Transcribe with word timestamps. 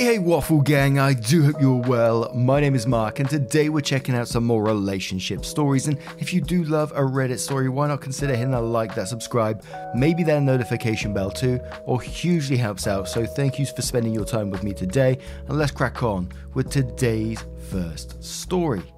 Hey, 0.00 0.14
hey, 0.14 0.18
Waffle 0.18 0.62
Gang, 0.62 0.98
I 0.98 1.12
do 1.12 1.42
hope 1.42 1.60
you're 1.60 1.82
well. 1.82 2.32
My 2.34 2.58
name 2.58 2.74
is 2.74 2.86
Mark, 2.86 3.20
and 3.20 3.28
today 3.28 3.68
we're 3.68 3.82
checking 3.82 4.14
out 4.14 4.28
some 4.28 4.44
more 4.44 4.64
relationship 4.64 5.44
stories. 5.44 5.88
And 5.88 5.98
if 6.18 6.32
you 6.32 6.40
do 6.40 6.64
love 6.64 6.90
a 6.92 7.02
Reddit 7.02 7.38
story, 7.38 7.68
why 7.68 7.88
not 7.88 8.00
consider 8.00 8.34
hitting 8.34 8.52
that 8.52 8.62
like, 8.62 8.94
that 8.94 9.08
subscribe, 9.08 9.62
maybe 9.94 10.22
that 10.22 10.40
notification 10.40 11.12
bell 11.12 11.30
too, 11.30 11.60
or 11.84 12.00
hugely 12.00 12.56
helps 12.56 12.86
out. 12.86 13.10
So 13.10 13.26
thank 13.26 13.58
you 13.58 13.66
for 13.66 13.82
spending 13.82 14.14
your 14.14 14.24
time 14.24 14.48
with 14.48 14.62
me 14.62 14.72
today, 14.72 15.18
and 15.48 15.58
let's 15.58 15.70
crack 15.70 16.02
on 16.02 16.30
with 16.54 16.70
today's 16.70 17.44
first 17.68 18.24
story. 18.24 18.94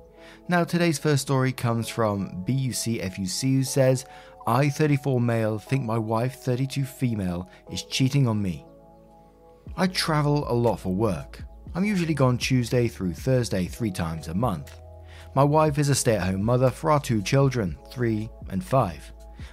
Now, 0.47 0.63
today's 0.63 1.01
first 1.01 1.23
story 1.23 1.51
comes 1.51 1.89
from 1.89 2.45
BUCFUC, 2.47 3.43
who 3.43 3.65
says, 3.65 4.05
I, 4.47 4.69
34 4.69 5.21
male, 5.21 5.59
think 5.59 5.85
my 5.85 5.99
wife, 5.99 6.37
32 6.45 6.85
female, 6.85 7.51
is 7.73 7.83
cheating 7.83 8.29
on 8.29 8.41
me. 8.41 8.65
I 9.77 9.87
travel 9.87 10.51
a 10.51 10.55
lot 10.55 10.81
for 10.81 10.95
work. 10.95 11.43
I'm 11.75 11.85
usually 11.85 12.15
gone 12.15 12.37
Tuesday 12.37 12.89
through 12.89 13.15
Thursday 13.15 13.67
three 13.67 13.91
times 13.91 14.29
a 14.29 14.35
month. 14.35 14.79
My 15.35 15.45
wife 15.45 15.79
is 15.79 15.89
a 15.89 15.95
stay 15.95 16.17
at 16.17 16.23
home 16.23 16.45
mother 16.45 16.71
for 16.71 16.91
our 16.91 17.01
two 17.01 17.23
children, 17.23 17.79
three 17.91 18.29
and 18.51 18.63
five. 18.63 19.13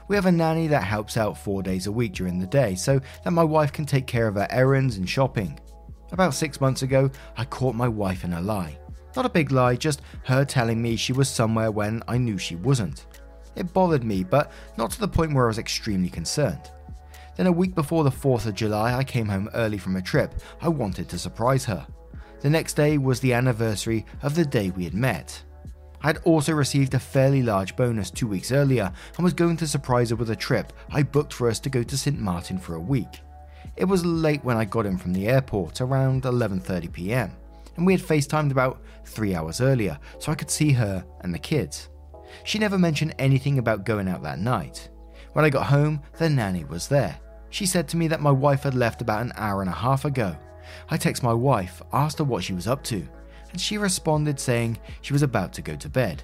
We 0.10 0.16
have 0.16 0.26
a 0.26 0.32
nanny 0.32 0.68
that 0.68 0.84
helps 0.84 1.16
out 1.16 1.38
four 1.38 1.64
days 1.64 1.88
a 1.88 1.92
week 1.92 2.14
during 2.14 2.38
the 2.38 2.48
day 2.48 2.76
so 2.76 3.00
that 3.24 3.32
my 3.32 3.44
wife 3.44 3.72
can 3.72 3.86
take 3.86 4.08
care 4.08 4.28
of 4.28 4.36
her 4.36 4.48
errands 4.50 4.98
and 4.98 5.10
shopping. 5.10 5.58
About 6.12 6.34
six 6.34 6.60
months 6.60 6.82
ago, 6.82 7.10
I 7.38 7.46
caught 7.46 7.76
my 7.76 7.88
wife 7.88 8.24
in 8.24 8.34
a 8.34 8.42
lie. 8.42 8.78
Not 9.16 9.26
a 9.26 9.30
big 9.30 9.52
lie, 9.52 9.76
just 9.76 10.02
her 10.26 10.44
telling 10.44 10.82
me 10.82 10.96
she 10.96 11.14
was 11.14 11.30
somewhere 11.30 11.72
when 11.72 12.04
I 12.08 12.18
knew 12.18 12.38
she 12.38 12.56
wasn't. 12.56 13.06
It 13.56 13.74
bothered 13.74 14.04
me, 14.04 14.24
but 14.24 14.52
not 14.78 14.92
to 14.92 15.00
the 15.00 15.08
point 15.08 15.34
where 15.34 15.46
I 15.46 15.48
was 15.48 15.58
extremely 15.58 16.10
concerned. 16.10 16.72
Then, 17.40 17.48
a 17.48 17.54
week 17.54 17.74
before 17.74 18.04
the 18.04 18.10
4th 18.10 18.48
of 18.48 18.54
July, 18.54 18.94
I 18.94 19.06
came 19.06 19.30
home 19.30 19.50
early 19.54 19.78
from 19.78 19.96
a 19.96 20.02
trip. 20.02 20.36
I 20.62 20.68
wanted 20.68 21.08
to 21.08 21.18
surprise 21.18 21.64
her. 21.64 21.88
The 22.42 22.50
next 22.50 22.74
day 22.74 22.98
was 22.98 23.22
the 23.22 23.32
anniversary 23.32 24.06
of 24.24 24.36
the 24.36 24.44
day 24.44 24.72
we 24.72 24.84
had 24.84 24.94
met. 24.94 25.42
I 26.02 26.08
had 26.08 26.18
also 26.26 26.52
received 26.52 26.96
a 26.96 27.00
fairly 27.00 27.42
large 27.42 27.78
bonus 27.78 28.12
two 28.12 28.28
weeks 28.28 28.52
earlier 28.52 28.92
and 29.16 29.24
was 29.24 29.34
going 29.34 29.56
to 29.56 29.68
surprise 29.68 30.10
her 30.10 30.18
with 30.18 30.32
a 30.32 30.36
trip 30.36 30.74
I 30.92 31.02
booked 31.02 31.32
for 31.32 31.48
us 31.48 31.62
to 31.62 31.70
go 31.70 31.82
to 31.82 31.98
St. 31.98 32.20
Martin 32.20 32.58
for 32.58 32.76
a 32.76 32.82
week. 32.82 33.22
It 33.78 33.86
was 33.86 34.06
late 34.06 34.44
when 34.44 34.58
I 34.58 34.66
got 34.66 34.86
in 34.86 34.98
from 34.98 35.14
the 35.14 35.30
airport, 35.30 35.80
around 35.80 36.24
11:30 36.24 36.92
p.m., 36.92 37.32
and 37.78 37.86
we 37.86 37.94
had 37.94 38.02
FaceTimed 38.02 38.52
about 38.52 38.82
3 39.06 39.34
hours 39.34 39.62
earlier 39.62 39.98
so 40.20 40.34
I 40.34 40.36
could 40.36 40.52
see 40.52 40.74
her 40.74 41.06
and 41.22 41.34
the 41.34 41.40
kids. 41.40 41.88
She 42.44 42.60
never 42.60 42.78
mentioned 42.78 43.16
anything 43.18 43.60
about 43.60 43.86
going 43.86 44.10
out 44.10 44.24
that 44.24 44.40
night. 44.40 44.90
When 45.32 45.46
I 45.46 45.50
got 45.50 45.68
home, 45.68 46.02
the 46.18 46.30
nanny 46.30 46.66
was 46.66 46.90
there. 46.90 47.18
She 47.50 47.66
said 47.66 47.88
to 47.90 47.98
me 47.98 48.08
that 48.08 48.22
my 48.22 48.32
wife 48.32 48.64
had 48.64 48.76
left 48.76 49.02
about 49.02 49.22
an 49.22 49.34
hour 49.36 49.62
and 49.62 49.70
a 49.70 49.74
half 49.74 50.06
ago. 50.06 50.36
I 50.90 50.98
texted 50.98 51.24
my 51.24 51.34
wife, 51.34 51.82
asked 51.92 52.20
her 52.20 52.24
what 52.24 52.44
she 52.44 52.54
was 52.54 52.68
up 52.68 52.84
to, 52.86 53.08
and 53.52 53.60
she 53.60 53.78
responded 53.78 54.40
saying 54.40 54.78
she 55.02 55.14
was 55.14 55.24
about 55.24 55.54
to 55.54 55.62
go 55.62 55.76
to 55.76 55.90
bed. 55.90 56.24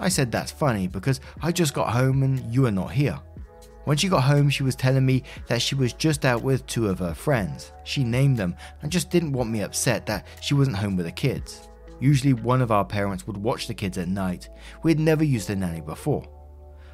I 0.00 0.08
said 0.08 0.32
that's 0.32 0.50
funny 0.50 0.88
because 0.88 1.20
I 1.42 1.52
just 1.52 1.74
got 1.74 1.92
home 1.92 2.22
and 2.22 2.52
you 2.52 2.66
are 2.66 2.72
not 2.72 2.92
here. 2.92 3.18
When 3.84 3.96
she 3.96 4.08
got 4.08 4.22
home, 4.22 4.48
she 4.48 4.62
was 4.62 4.76
telling 4.76 5.04
me 5.04 5.24
that 5.48 5.60
she 5.60 5.74
was 5.74 5.92
just 5.92 6.24
out 6.24 6.42
with 6.42 6.66
two 6.66 6.88
of 6.88 7.00
her 7.00 7.14
friends. 7.14 7.72
She 7.84 8.04
named 8.04 8.36
them 8.36 8.54
and 8.80 8.92
just 8.92 9.10
didn't 9.10 9.32
want 9.32 9.50
me 9.50 9.62
upset 9.62 10.06
that 10.06 10.26
she 10.40 10.54
wasn't 10.54 10.76
home 10.76 10.96
with 10.96 11.06
the 11.06 11.12
kids. 11.12 11.68
Usually, 12.00 12.32
one 12.32 12.62
of 12.62 12.72
our 12.72 12.84
parents 12.84 13.26
would 13.26 13.36
watch 13.36 13.66
the 13.66 13.74
kids 13.74 13.98
at 13.98 14.08
night. 14.08 14.48
We 14.82 14.92
had 14.92 15.00
never 15.00 15.24
used 15.24 15.50
a 15.50 15.56
nanny 15.56 15.80
before. 15.80 16.24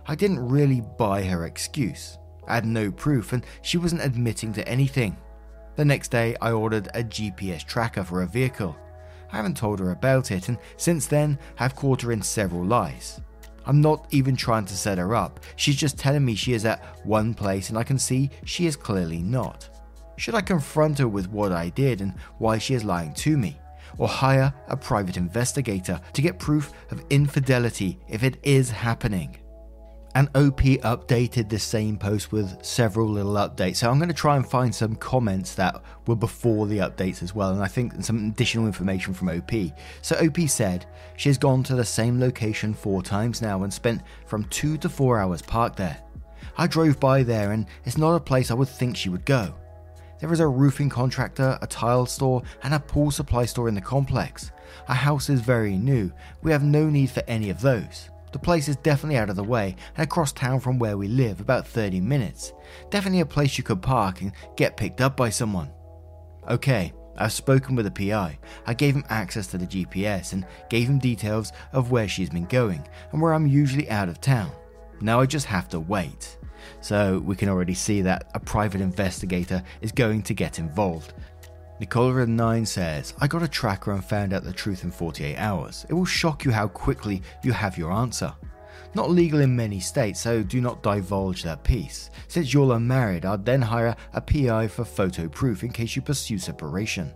I 0.06 0.14
didn't 0.14 0.48
really 0.48 0.82
buy 0.98 1.22
her 1.24 1.44
excuse. 1.44 2.18
I 2.48 2.54
had 2.56 2.66
no 2.66 2.90
proof 2.90 3.32
and 3.32 3.44
she 3.62 3.78
wasn't 3.78 4.02
admitting 4.02 4.52
to 4.54 4.68
anything. 4.68 5.16
The 5.76 5.84
next 5.84 6.08
day, 6.08 6.34
I 6.40 6.50
ordered 6.52 6.88
a 6.94 7.04
GPS 7.04 7.64
tracker 7.64 8.02
for 8.02 8.22
a 8.22 8.26
vehicle. 8.26 8.76
I 9.30 9.36
haven't 9.36 9.56
told 9.56 9.78
her 9.78 9.92
about 9.92 10.30
it, 10.30 10.48
and 10.48 10.58
since 10.76 11.06
then, 11.06 11.38
I've 11.58 11.76
caught 11.76 12.02
her 12.02 12.10
in 12.10 12.22
several 12.22 12.64
lies. 12.64 13.20
I'm 13.68 13.82
not 13.82 14.06
even 14.10 14.34
trying 14.34 14.64
to 14.64 14.76
set 14.76 14.96
her 14.96 15.14
up, 15.14 15.40
she's 15.56 15.76
just 15.76 15.98
telling 15.98 16.24
me 16.24 16.34
she 16.34 16.54
is 16.54 16.64
at 16.64 16.82
one 17.04 17.34
place 17.34 17.68
and 17.68 17.78
I 17.78 17.84
can 17.84 17.98
see 17.98 18.30
she 18.44 18.66
is 18.66 18.76
clearly 18.76 19.20
not. 19.20 19.68
Should 20.16 20.34
I 20.34 20.40
confront 20.40 20.98
her 20.98 21.06
with 21.06 21.30
what 21.30 21.52
I 21.52 21.68
did 21.68 22.00
and 22.00 22.14
why 22.38 22.56
she 22.58 22.74
is 22.74 22.82
lying 22.82 23.12
to 23.14 23.36
me? 23.36 23.60
Or 23.98 24.08
hire 24.08 24.52
a 24.68 24.76
private 24.76 25.16
investigator 25.16 26.00
to 26.14 26.22
get 26.22 26.38
proof 26.38 26.72
of 26.90 27.04
infidelity 27.10 28.00
if 28.08 28.22
it 28.24 28.38
is 28.42 28.70
happening? 28.70 29.36
And 30.14 30.28
OP 30.34 30.60
updated 30.60 31.48
the 31.48 31.58
same 31.58 31.96
post 31.96 32.32
with 32.32 32.64
several 32.64 33.08
little 33.08 33.34
updates. 33.34 33.76
So 33.76 33.90
I'm 33.90 33.98
going 33.98 34.08
to 34.08 34.14
try 34.14 34.36
and 34.36 34.48
find 34.48 34.74
some 34.74 34.96
comments 34.96 35.54
that 35.54 35.80
were 36.06 36.16
before 36.16 36.66
the 36.66 36.78
updates 36.78 37.22
as 37.22 37.34
well. 37.34 37.50
And 37.50 37.62
I 37.62 37.68
think 37.68 38.02
some 38.02 38.28
additional 38.28 38.66
information 38.66 39.14
from 39.14 39.28
OP. 39.28 39.52
So 40.02 40.16
OP 40.16 40.48
said 40.48 40.86
she 41.16 41.28
has 41.28 41.38
gone 41.38 41.62
to 41.64 41.76
the 41.76 41.84
same 41.84 42.18
location 42.18 42.74
four 42.74 43.02
times 43.02 43.42
now 43.42 43.62
and 43.62 43.72
spent 43.72 44.02
from 44.26 44.44
two 44.44 44.76
to 44.78 44.88
four 44.88 45.18
hours 45.18 45.42
parked 45.42 45.76
there. 45.76 46.02
I 46.56 46.66
drove 46.66 46.98
by 46.98 47.22
there 47.22 47.52
and 47.52 47.66
it's 47.84 47.98
not 47.98 48.16
a 48.16 48.20
place 48.20 48.50
I 48.50 48.54
would 48.54 48.68
think 48.68 48.96
she 48.96 49.10
would 49.10 49.24
go. 49.24 49.54
There 50.20 50.32
is 50.32 50.40
a 50.40 50.48
roofing 50.48 50.88
contractor, 50.88 51.58
a 51.62 51.66
tile 51.66 52.06
store, 52.06 52.42
and 52.64 52.74
a 52.74 52.80
pool 52.80 53.12
supply 53.12 53.44
store 53.44 53.68
in 53.68 53.74
the 53.76 53.80
complex. 53.80 54.50
Our 54.88 54.96
house 54.96 55.30
is 55.30 55.40
very 55.40 55.76
new. 55.76 56.10
We 56.42 56.50
have 56.50 56.64
no 56.64 56.90
need 56.90 57.10
for 57.10 57.22
any 57.28 57.50
of 57.50 57.60
those. 57.60 58.10
The 58.32 58.38
place 58.38 58.68
is 58.68 58.76
definitely 58.76 59.16
out 59.16 59.30
of 59.30 59.36
the 59.36 59.44
way 59.44 59.76
and 59.96 60.04
across 60.04 60.32
town 60.32 60.60
from 60.60 60.78
where 60.78 60.96
we 60.96 61.08
live, 61.08 61.40
about 61.40 61.66
30 61.66 62.00
minutes. 62.00 62.52
Definitely 62.90 63.20
a 63.20 63.26
place 63.26 63.56
you 63.56 63.64
could 63.64 63.82
park 63.82 64.20
and 64.20 64.32
get 64.56 64.76
picked 64.76 65.00
up 65.00 65.16
by 65.16 65.30
someone. 65.30 65.70
Okay, 66.48 66.92
I've 67.16 67.32
spoken 67.32 67.74
with 67.74 67.92
the 67.92 68.10
PI. 68.10 68.38
I 68.66 68.74
gave 68.74 68.94
him 68.94 69.04
access 69.08 69.46
to 69.48 69.58
the 69.58 69.66
GPS 69.66 70.32
and 70.32 70.46
gave 70.70 70.88
him 70.88 70.98
details 70.98 71.52
of 71.72 71.90
where 71.90 72.08
she's 72.08 72.30
been 72.30 72.46
going 72.46 72.86
and 73.12 73.20
where 73.20 73.34
I'm 73.34 73.46
usually 73.46 73.90
out 73.90 74.08
of 74.08 74.20
town. 74.20 74.52
Now 75.00 75.20
I 75.20 75.26
just 75.26 75.46
have 75.46 75.68
to 75.70 75.80
wait. 75.80 76.36
So 76.80 77.20
we 77.24 77.36
can 77.36 77.48
already 77.48 77.74
see 77.74 78.02
that 78.02 78.30
a 78.34 78.40
private 78.40 78.80
investigator 78.80 79.62
is 79.80 79.92
going 79.92 80.22
to 80.22 80.34
get 80.34 80.58
involved. 80.58 81.14
Nicola9 81.80 82.66
says, 82.66 83.14
I 83.20 83.28
got 83.28 83.42
a 83.42 83.48
tracker 83.48 83.92
and 83.92 84.04
found 84.04 84.32
out 84.32 84.42
the 84.42 84.52
truth 84.52 84.82
in 84.82 84.90
48 84.90 85.36
hours. 85.36 85.86
It 85.88 85.94
will 85.94 86.04
shock 86.04 86.44
you 86.44 86.50
how 86.50 86.66
quickly 86.66 87.22
you 87.44 87.52
have 87.52 87.78
your 87.78 87.92
answer. 87.92 88.34
Not 88.94 89.10
legal 89.10 89.40
in 89.40 89.54
many 89.54 89.78
states, 89.78 90.20
so 90.20 90.42
do 90.42 90.60
not 90.60 90.82
divulge 90.82 91.44
that 91.44 91.62
piece. 91.62 92.10
Since 92.26 92.52
you're 92.52 92.74
unmarried, 92.74 93.24
I'd 93.24 93.44
then 93.44 93.62
hire 93.62 93.94
a 94.12 94.20
PI 94.20 94.68
for 94.68 94.84
photo 94.84 95.28
proof 95.28 95.62
in 95.62 95.70
case 95.70 95.94
you 95.94 96.02
pursue 96.02 96.38
separation. 96.38 97.12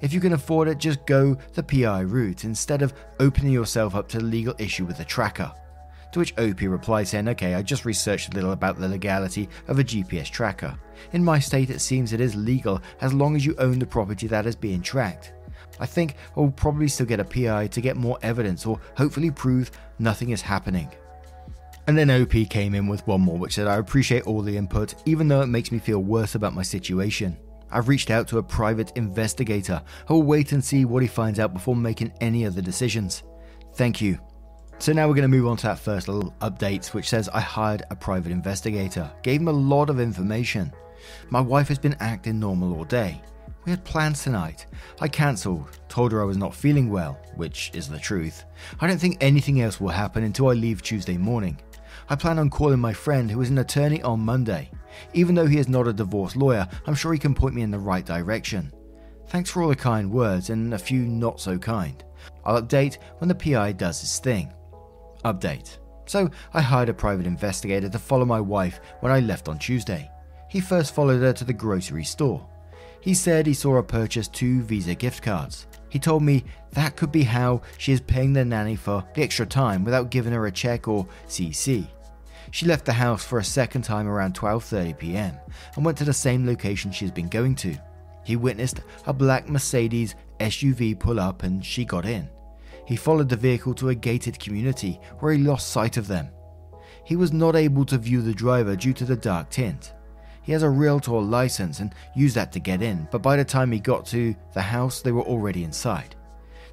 If 0.00 0.12
you 0.14 0.20
can 0.20 0.32
afford 0.32 0.68
it, 0.68 0.78
just 0.78 1.04
go 1.06 1.36
the 1.52 1.62
PI 1.62 2.00
route 2.00 2.44
instead 2.44 2.80
of 2.80 2.94
opening 3.20 3.52
yourself 3.52 3.94
up 3.94 4.08
to 4.08 4.20
legal 4.20 4.54
issue 4.58 4.86
with 4.86 5.00
a 5.00 5.04
tracker. 5.04 5.52
To 6.12 6.20
which 6.20 6.36
OP 6.38 6.60
replied 6.62 7.06
saying, 7.08 7.28
Okay, 7.28 7.54
I 7.54 7.62
just 7.62 7.84
researched 7.84 8.32
a 8.32 8.34
little 8.34 8.52
about 8.52 8.78
the 8.78 8.88
legality 8.88 9.48
of 9.66 9.78
a 9.78 9.84
GPS 9.84 10.30
tracker. 10.30 10.78
In 11.12 11.24
my 11.24 11.38
state, 11.38 11.70
it 11.70 11.80
seems 11.80 12.12
it 12.12 12.20
is 12.20 12.34
legal 12.34 12.80
as 13.00 13.12
long 13.12 13.36
as 13.36 13.44
you 13.44 13.54
own 13.58 13.78
the 13.78 13.86
property 13.86 14.26
that 14.26 14.46
is 14.46 14.56
being 14.56 14.80
tracked. 14.80 15.32
I 15.80 15.86
think 15.86 16.16
I 16.36 16.40
will 16.40 16.50
probably 16.50 16.88
still 16.88 17.06
get 17.06 17.20
a 17.20 17.24
PI 17.24 17.68
to 17.68 17.80
get 17.80 17.96
more 17.96 18.18
evidence 18.22 18.66
or 18.66 18.80
hopefully 18.96 19.30
prove 19.30 19.70
nothing 19.98 20.30
is 20.30 20.42
happening. 20.42 20.90
And 21.86 21.96
then 21.96 22.10
OP 22.10 22.50
came 22.50 22.74
in 22.74 22.86
with 22.86 23.06
one 23.06 23.22
more, 23.22 23.38
which 23.38 23.54
said, 23.54 23.66
I 23.66 23.76
appreciate 23.76 24.26
all 24.26 24.42
the 24.42 24.56
input, 24.56 24.94
even 25.06 25.28
though 25.28 25.40
it 25.40 25.46
makes 25.46 25.72
me 25.72 25.78
feel 25.78 26.00
worse 26.00 26.34
about 26.34 26.54
my 26.54 26.62
situation. 26.62 27.36
I've 27.70 27.88
reached 27.88 28.10
out 28.10 28.28
to 28.28 28.38
a 28.38 28.42
private 28.42 28.92
investigator 28.96 29.82
who 30.06 30.14
will 30.14 30.22
wait 30.22 30.52
and 30.52 30.64
see 30.64 30.84
what 30.84 31.02
he 31.02 31.08
finds 31.08 31.38
out 31.38 31.54
before 31.54 31.76
making 31.76 32.12
any 32.20 32.44
other 32.44 32.60
decisions. 32.60 33.22
Thank 33.74 34.00
you. 34.00 34.18
So 34.80 34.92
now 34.92 35.08
we're 35.08 35.14
going 35.14 35.22
to 35.22 35.36
move 35.36 35.48
on 35.48 35.56
to 35.58 35.66
that 35.66 35.80
first 35.80 36.06
little 36.06 36.32
update, 36.40 36.94
which 36.94 37.08
says 37.08 37.28
I 37.30 37.40
hired 37.40 37.82
a 37.90 37.96
private 37.96 38.30
investigator, 38.30 39.10
gave 39.22 39.40
him 39.40 39.48
a 39.48 39.52
lot 39.52 39.90
of 39.90 39.98
information. 39.98 40.72
My 41.30 41.40
wife 41.40 41.66
has 41.66 41.80
been 41.80 41.96
acting 41.98 42.38
normal 42.38 42.76
all 42.76 42.84
day. 42.84 43.20
We 43.64 43.72
had 43.72 43.84
plans 43.84 44.22
tonight. 44.22 44.66
I 45.00 45.08
cancelled, 45.08 45.68
told 45.88 46.12
her 46.12 46.22
I 46.22 46.26
was 46.26 46.36
not 46.36 46.54
feeling 46.54 46.90
well, 46.90 47.18
which 47.34 47.72
is 47.74 47.88
the 47.88 47.98
truth. 47.98 48.44
I 48.80 48.86
don't 48.86 49.00
think 49.00 49.18
anything 49.20 49.60
else 49.60 49.80
will 49.80 49.88
happen 49.88 50.22
until 50.22 50.48
I 50.48 50.52
leave 50.52 50.80
Tuesday 50.80 51.16
morning. 51.16 51.58
I 52.08 52.14
plan 52.14 52.38
on 52.38 52.48
calling 52.48 52.78
my 52.78 52.92
friend 52.92 53.28
who 53.28 53.40
is 53.40 53.50
an 53.50 53.58
attorney 53.58 54.00
on 54.02 54.20
Monday. 54.20 54.70
Even 55.12 55.34
though 55.34 55.46
he 55.46 55.58
is 55.58 55.68
not 55.68 55.88
a 55.88 55.92
divorce 55.92 56.36
lawyer, 56.36 56.68
I'm 56.86 56.94
sure 56.94 57.12
he 57.12 57.18
can 57.18 57.34
point 57.34 57.54
me 57.54 57.62
in 57.62 57.72
the 57.72 57.78
right 57.80 58.06
direction. 58.06 58.72
Thanks 59.26 59.50
for 59.50 59.60
all 59.62 59.68
the 59.68 59.76
kind 59.76 60.10
words 60.10 60.50
and 60.50 60.72
a 60.72 60.78
few 60.78 61.00
not 61.02 61.40
so 61.40 61.58
kind. 61.58 62.02
I'll 62.44 62.62
update 62.62 62.98
when 63.18 63.28
the 63.28 63.34
PI 63.34 63.72
does 63.72 64.00
his 64.00 64.20
thing. 64.20 64.52
Update. 65.24 65.78
So 66.06 66.30
I 66.54 66.60
hired 66.60 66.88
a 66.88 66.94
private 66.94 67.26
investigator 67.26 67.88
to 67.88 67.98
follow 67.98 68.24
my 68.24 68.40
wife 68.40 68.80
when 69.00 69.12
I 69.12 69.20
left 69.20 69.48
on 69.48 69.58
Tuesday. 69.58 70.10
He 70.48 70.60
first 70.60 70.94
followed 70.94 71.20
her 71.20 71.32
to 71.34 71.44
the 71.44 71.52
grocery 71.52 72.04
store. 72.04 72.46
He 73.00 73.14
said 73.14 73.46
he 73.46 73.54
saw 73.54 73.74
her 73.74 73.82
purchase 73.82 74.28
two 74.28 74.62
Visa 74.62 74.94
gift 74.94 75.22
cards. 75.22 75.66
He 75.90 75.98
told 75.98 76.22
me 76.22 76.44
that 76.72 76.96
could 76.96 77.12
be 77.12 77.22
how 77.22 77.62
she 77.78 77.92
is 77.92 78.00
paying 78.00 78.32
the 78.32 78.44
nanny 78.44 78.76
for 78.76 79.04
the 79.14 79.22
extra 79.22 79.46
time 79.46 79.84
without 79.84 80.10
giving 80.10 80.32
her 80.32 80.46
a 80.46 80.52
check 80.52 80.88
or 80.88 81.06
CC. 81.26 81.86
She 82.50 82.66
left 82.66 82.86
the 82.86 82.92
house 82.92 83.24
for 83.24 83.38
a 83.38 83.44
second 83.44 83.82
time 83.82 84.08
around 84.08 84.34
12:30 84.34 84.98
p.m. 84.98 85.36
and 85.76 85.84
went 85.84 85.98
to 85.98 86.04
the 86.04 86.12
same 86.12 86.46
location 86.46 86.90
she 86.90 87.04
has 87.04 87.12
been 87.12 87.28
going 87.28 87.54
to. 87.56 87.76
He 88.24 88.36
witnessed 88.36 88.80
a 89.06 89.12
black 89.12 89.48
Mercedes 89.48 90.14
SUV 90.40 90.98
pull 90.98 91.20
up 91.20 91.42
and 91.42 91.64
she 91.64 91.84
got 91.84 92.06
in. 92.06 92.28
He 92.88 92.96
followed 92.96 93.28
the 93.28 93.36
vehicle 93.36 93.74
to 93.74 93.90
a 93.90 93.94
gated 93.94 94.40
community 94.40 94.98
where 95.18 95.34
he 95.34 95.44
lost 95.44 95.68
sight 95.68 95.98
of 95.98 96.08
them. 96.08 96.30
He 97.04 97.16
was 97.16 97.34
not 97.34 97.54
able 97.54 97.84
to 97.84 97.98
view 97.98 98.22
the 98.22 98.32
driver 98.32 98.76
due 98.76 98.94
to 98.94 99.04
the 99.04 99.14
dark 99.14 99.50
tint. 99.50 99.92
He 100.42 100.52
has 100.52 100.62
a 100.62 100.70
realtor 100.70 101.20
license 101.20 101.80
and 101.80 101.94
used 102.16 102.34
that 102.36 102.50
to 102.52 102.60
get 102.60 102.80
in, 102.80 103.06
but 103.10 103.20
by 103.20 103.36
the 103.36 103.44
time 103.44 103.70
he 103.70 103.78
got 103.78 104.06
to 104.06 104.34
the 104.54 104.62
house, 104.62 105.02
they 105.02 105.12
were 105.12 105.24
already 105.24 105.64
inside. 105.64 106.16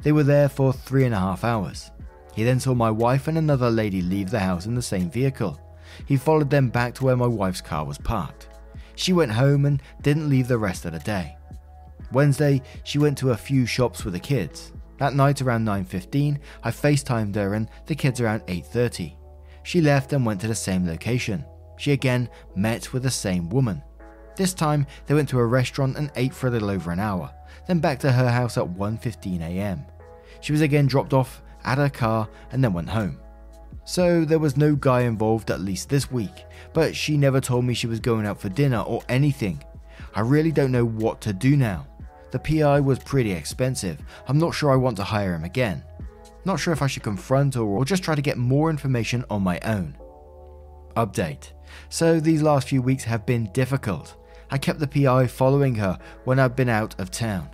They 0.03 0.13
were 0.13 0.23
there 0.23 0.47
for 0.47 0.71
three 0.71 1.03
and 1.03 1.13
a 1.13 1.19
half 1.19 1.43
hours. 1.43 1.91
He 2.33 2.45
then 2.45 2.61
saw 2.61 2.73
my 2.73 2.91
wife 2.91 3.27
and 3.27 3.37
another 3.37 3.69
lady 3.69 4.01
leave 4.01 4.29
the 4.29 4.39
house 4.39 4.67
in 4.67 4.75
the 4.75 4.81
same 4.81 5.11
vehicle. 5.11 5.59
He 6.05 6.15
followed 6.15 6.49
them 6.49 6.69
back 6.69 6.93
to 6.95 7.03
where 7.03 7.17
my 7.17 7.27
wife's 7.27 7.59
car 7.59 7.83
was 7.83 7.97
parked. 7.97 8.47
She 8.95 9.11
went 9.11 9.33
home 9.33 9.65
and 9.65 9.81
didn't 10.01 10.29
leave 10.29 10.47
the 10.47 10.57
rest 10.57 10.85
of 10.85 10.93
the 10.93 10.99
day. 10.99 11.35
Wednesday, 12.13 12.61
she 12.85 12.99
went 12.99 13.17
to 13.17 13.31
a 13.31 13.37
few 13.37 13.65
shops 13.65 14.05
with 14.05 14.13
the 14.13 14.19
kids. 14.21 14.71
That 14.97 15.15
night 15.15 15.41
around 15.41 15.65
9:15, 15.65 16.39
I 16.63 16.71
FaceTimed 16.71 17.35
her 17.35 17.53
and 17.53 17.69
the 17.85 17.95
kids 17.95 18.21
around 18.21 18.43
8:30. 18.47 19.15
She 19.63 19.81
left 19.81 20.13
and 20.13 20.25
went 20.25 20.41
to 20.41 20.47
the 20.47 20.55
same 20.55 20.85
location 20.87 21.45
she 21.77 21.91
again 21.91 22.29
met 22.55 22.93
with 22.93 23.03
the 23.03 23.11
same 23.11 23.49
woman. 23.49 23.81
This 24.35 24.53
time, 24.53 24.85
they 25.05 25.13
went 25.13 25.29
to 25.29 25.39
a 25.39 25.45
restaurant 25.45 25.97
and 25.97 26.11
ate 26.15 26.33
for 26.33 26.47
a 26.47 26.51
little 26.51 26.69
over 26.69 26.91
an 26.91 26.99
hour, 26.99 27.31
then 27.67 27.79
back 27.79 27.99
to 27.99 28.11
her 28.11 28.29
house 28.29 28.57
at 28.57 28.67
1:15 28.67 29.41
a.m. 29.41 29.85
She 30.41 30.51
was 30.51 30.61
again 30.61 30.87
dropped 30.87 31.13
off 31.13 31.41
at 31.63 31.77
her 31.77 31.89
car 31.89 32.27
and 32.51 32.63
then 32.63 32.73
went 32.73 32.89
home. 32.89 33.19
So 33.85 34.25
there 34.25 34.39
was 34.39 34.57
no 34.57 34.75
guy 34.75 35.01
involved 35.01 35.51
at 35.51 35.61
least 35.61 35.89
this 35.89 36.11
week, 36.11 36.45
but 36.73 36.95
she 36.95 37.17
never 37.17 37.39
told 37.39 37.65
me 37.65 37.73
she 37.73 37.87
was 37.87 37.99
going 37.99 38.25
out 38.25 38.39
for 38.39 38.49
dinner 38.49 38.79
or 38.79 39.01
anything. 39.07 39.63
I 40.13 40.21
really 40.21 40.51
don't 40.51 40.71
know 40.71 40.85
what 40.85 41.21
to 41.21 41.33
do 41.33 41.55
now. 41.55 41.87
The 42.35 42.59
PI 42.59 42.81
was 42.81 42.99
pretty 42.99 43.31
expensive. 43.31 43.97
I'm 44.27 44.37
not 44.37 44.53
sure 44.53 44.69
I 44.69 44.75
want 44.75 44.97
to 44.97 45.05
hire 45.05 45.33
him 45.33 45.45
again. 45.45 45.81
Not 46.43 46.59
sure 46.59 46.73
if 46.73 46.81
I 46.81 46.87
should 46.87 47.01
confront 47.01 47.55
her 47.55 47.61
or 47.61 47.85
just 47.85 48.03
try 48.03 48.13
to 48.13 48.21
get 48.21 48.37
more 48.37 48.69
information 48.69 49.23
on 49.29 49.41
my 49.41 49.57
own. 49.61 49.95
Update 50.97 51.53
so 51.87 52.19
these 52.19 52.41
last 52.41 52.67
few 52.67 52.81
weeks 52.81 53.05
have 53.05 53.25
been 53.25 53.49
difficult. 53.53 54.15
I 54.51 54.57
kept 54.57 54.79
the 54.79 54.87
PI 54.87 55.27
following 55.27 55.75
her 55.75 55.97
when 56.25 56.37
I've 56.37 56.57
been 56.57 56.67
out 56.67 56.99
of 56.99 57.09
town. 57.09 57.49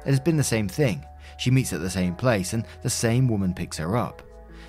It 0.00 0.10
has 0.10 0.18
been 0.18 0.36
the 0.36 0.42
same 0.42 0.66
thing. 0.66 1.04
She 1.38 1.52
meets 1.52 1.72
at 1.72 1.80
the 1.80 1.88
same 1.88 2.16
place 2.16 2.54
and 2.54 2.66
the 2.82 2.90
same 2.90 3.28
woman 3.28 3.54
picks 3.54 3.78
her 3.78 3.96
up. 3.96 4.20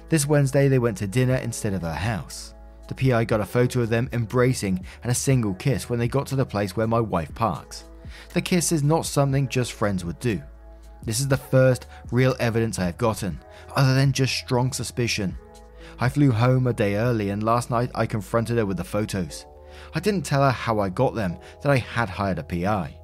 This 0.09 0.27
Wednesday 0.27 0.67
they 0.67 0.77
went 0.77 0.97
to 0.97 1.07
dinner 1.07 1.37
instead 1.37 1.73
of 1.73 1.81
her 1.81 1.91
house. 1.91 2.53
The 2.87 2.93
PI 2.93 3.25
got 3.25 3.41
a 3.41 3.45
photo 3.45 3.81
of 3.81 3.89
them 3.89 4.09
embracing 4.13 4.85
and 5.01 5.11
a 5.11 5.15
single 5.15 5.55
kiss 5.55 5.89
when 5.89 5.97
they 5.97 6.07
got 6.07 6.27
to 6.27 6.35
the 6.35 6.45
place 6.45 6.77
where 6.77 6.85
my 6.85 6.99
wife 6.99 7.33
parks. 7.33 7.85
The 8.33 8.41
kiss 8.41 8.71
is 8.71 8.83
not 8.83 9.05
something 9.05 9.47
just 9.47 9.73
friends 9.73 10.03
would 10.05 10.19
do. 10.19 10.41
This 11.03 11.19
is 11.19 11.27
the 11.27 11.37
first 11.37 11.85
real 12.11 12.35
evidence 12.39 12.79
I 12.79 12.85
have 12.85 12.97
gotten, 12.97 13.39
other 13.75 13.93
than 13.93 14.11
just 14.11 14.35
strong 14.35 14.71
suspicion. 14.71 15.37
I 15.99 16.09
flew 16.09 16.31
home 16.31 16.67
a 16.67 16.73
day 16.73 16.95
early 16.95 17.29
and 17.29 17.43
last 17.43 17.69
night 17.69 17.91
I 17.93 18.05
confronted 18.05 18.57
her 18.57 18.65
with 18.65 18.77
the 18.77 18.83
photos. 18.83 19.45
I 19.93 19.99
didn't 19.99 20.25
tell 20.25 20.41
her 20.41 20.51
how 20.51 20.79
I 20.79 20.89
got 20.89 21.15
them, 21.15 21.37
that 21.61 21.71
I 21.71 21.77
had 21.77 22.09
hired 22.09 22.39
a 22.39 22.43
PI. 22.43 22.97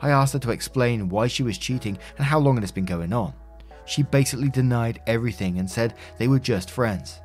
I 0.00 0.10
asked 0.10 0.32
her 0.34 0.38
to 0.40 0.50
explain 0.50 1.08
why 1.08 1.26
she 1.26 1.42
was 1.42 1.58
cheating 1.58 1.98
and 2.18 2.26
how 2.26 2.38
long 2.38 2.58
it 2.58 2.62
has 2.62 2.72
been 2.72 2.84
going 2.84 3.12
on. 3.12 3.32
She 3.86 4.02
basically 4.02 4.48
denied 4.48 5.00
everything 5.06 5.58
and 5.58 5.70
said 5.70 5.94
they 6.18 6.28
were 6.28 6.38
just 6.38 6.70
friends. 6.70 7.20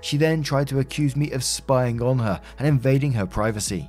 She 0.00 0.16
then 0.16 0.42
tried 0.42 0.68
to 0.68 0.80
accuse 0.80 1.14
me 1.14 1.30
of 1.30 1.44
spying 1.44 2.02
on 2.02 2.18
her 2.18 2.40
and 2.58 2.66
invading 2.66 3.12
her 3.12 3.26
privacy. 3.26 3.88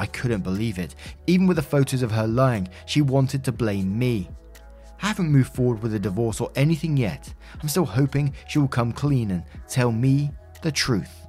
I 0.00 0.06
couldn't 0.06 0.40
believe 0.40 0.78
it. 0.78 0.94
Even 1.26 1.46
with 1.46 1.58
the 1.58 1.62
photos 1.62 2.00
of 2.00 2.10
her 2.10 2.26
lying, 2.26 2.68
she 2.86 3.02
wanted 3.02 3.44
to 3.44 3.52
blame 3.52 3.98
me. 3.98 4.30
I 5.02 5.08
haven't 5.08 5.30
moved 5.30 5.54
forward 5.54 5.82
with 5.82 5.92
a 5.92 5.98
divorce 5.98 6.40
or 6.40 6.50
anything 6.56 6.96
yet. 6.96 7.32
I'm 7.60 7.68
still 7.68 7.84
hoping 7.84 8.32
she 8.48 8.58
will 8.58 8.66
come 8.66 8.92
clean 8.92 9.30
and 9.30 9.44
tell 9.68 9.92
me 9.92 10.30
the 10.62 10.72
truth. 10.72 11.26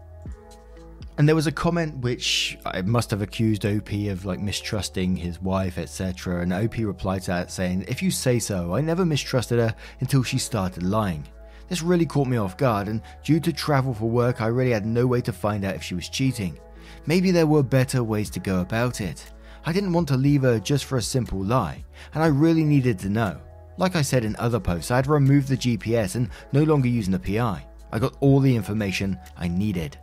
And 1.18 1.28
there 1.28 1.36
was 1.36 1.48
a 1.48 1.52
comment 1.52 1.98
which 1.98 2.58
I 2.66 2.82
must 2.82 3.12
have 3.12 3.22
accused 3.22 3.66
OP 3.66 3.92
of 3.92 4.24
like 4.24 4.40
mistrusting 4.40 5.18
his 5.18 5.42
wife, 5.42 5.78
etc. 5.78 6.42
And 6.42 6.54
OP 6.54 6.78
replied 6.78 7.24
to 7.24 7.32
that 7.32 7.52
saying, 7.52 7.86
If 7.90 8.02
you 8.02 8.10
say 8.10 8.40
so, 8.40 8.74
I 8.74 8.80
never 8.80 9.06
mistrusted 9.06 9.60
her 9.60 9.76
until 10.00 10.24
she 10.24 10.38
started 10.38 10.84
lying. 10.84 11.28
This 11.68 11.82
really 11.82 12.06
caught 12.06 12.28
me 12.28 12.38
off 12.38 12.58
guard, 12.58 12.88
and 12.88 13.02
due 13.24 13.42
to 13.42 13.52
travel 13.52 13.94
for 13.94 14.10
work, 14.10 14.42
I 14.42 14.48
really 14.48 14.72
had 14.72 14.86
no 14.86 15.06
way 15.08 15.20
to 15.22 15.34
find 15.34 15.66
out 15.66 15.76
if 15.76 15.84
she 15.84 15.96
was 15.96 16.08
cheating. 16.08 16.58
Maybe 17.06 17.31
there 17.31 17.48
were 17.48 17.63
better 17.63 18.03
ways 18.03 18.30
to 18.31 18.39
go 18.39 18.62
about 18.62 19.01
it. 19.01 19.31
I 19.65 19.74
didn't 19.74 19.94
want 19.94 20.07
to 20.09 20.18
leave 20.18 20.42
her 20.42 20.59
just 20.59 20.86
for 20.86 20.98
a 20.98 21.01
simple 21.01 21.44
lie, 21.44 21.83
and 22.13 22.24
I 22.24 22.27
really 22.27 22.63
needed 22.63 23.00
to 23.00 23.09
know. 23.09 23.39
Like 23.77 23.95
I 23.95 24.01
said 24.01 24.25
in 24.25 24.36
other 24.38 24.59
posts, 24.59 24.92
I 24.92 24.98
had 24.98 25.07
removed 25.07 25.48
the 25.48 25.57
GPS 25.57 26.15
and 26.15 26.30
no 26.51 26.63
longer 26.63 26.88
using 26.88 27.13
the 27.13 27.19
PI. 27.19 27.65
I 27.92 28.00
got 28.00 28.15
all 28.19 28.39
the 28.39 28.56
information 28.56 29.18
I 29.38 29.48
needed. 29.48 29.98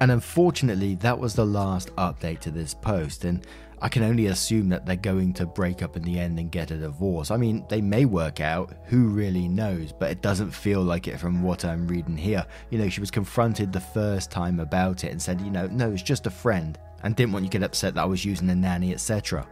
And 0.00 0.10
unfortunately, 0.10 0.94
that 0.96 1.18
was 1.18 1.34
the 1.34 1.44
last 1.44 1.94
update 1.96 2.40
to 2.40 2.50
this 2.50 2.74
post, 2.74 3.24
and 3.24 3.46
I 3.82 3.88
can 3.88 4.02
only 4.02 4.26
assume 4.26 4.68
that 4.68 4.84
they're 4.84 4.96
going 4.96 5.32
to 5.34 5.46
break 5.46 5.82
up 5.82 5.96
in 5.96 6.02
the 6.02 6.18
end 6.18 6.38
and 6.38 6.50
get 6.50 6.70
a 6.70 6.76
divorce. 6.76 7.30
I 7.30 7.36
mean, 7.36 7.64
they 7.68 7.80
may 7.80 8.04
work 8.04 8.40
out, 8.40 8.74
who 8.84 9.08
really 9.08 9.48
knows, 9.48 9.92
but 9.92 10.10
it 10.10 10.22
doesn't 10.22 10.50
feel 10.50 10.82
like 10.82 11.08
it 11.08 11.18
from 11.18 11.42
what 11.42 11.64
I'm 11.64 11.88
reading 11.88 12.16
here. 12.16 12.44
You 12.70 12.78
know, 12.78 12.88
she 12.88 13.00
was 13.00 13.10
confronted 13.10 13.72
the 13.72 13.80
first 13.80 14.30
time 14.30 14.60
about 14.60 15.04
it 15.04 15.12
and 15.12 15.20
said, 15.20 15.40
you 15.40 15.50
know, 15.50 15.66
no, 15.68 15.90
it's 15.90 16.02
just 16.02 16.26
a 16.26 16.30
friend, 16.30 16.78
and 17.02 17.16
didn't 17.16 17.32
want 17.32 17.44
you 17.44 17.50
to 17.50 17.58
get 17.58 17.64
upset 17.64 17.94
that 17.94 18.02
I 18.02 18.06
was 18.06 18.24
using 18.24 18.50
a 18.50 18.54
nanny, 18.54 18.92
etc 18.92 19.46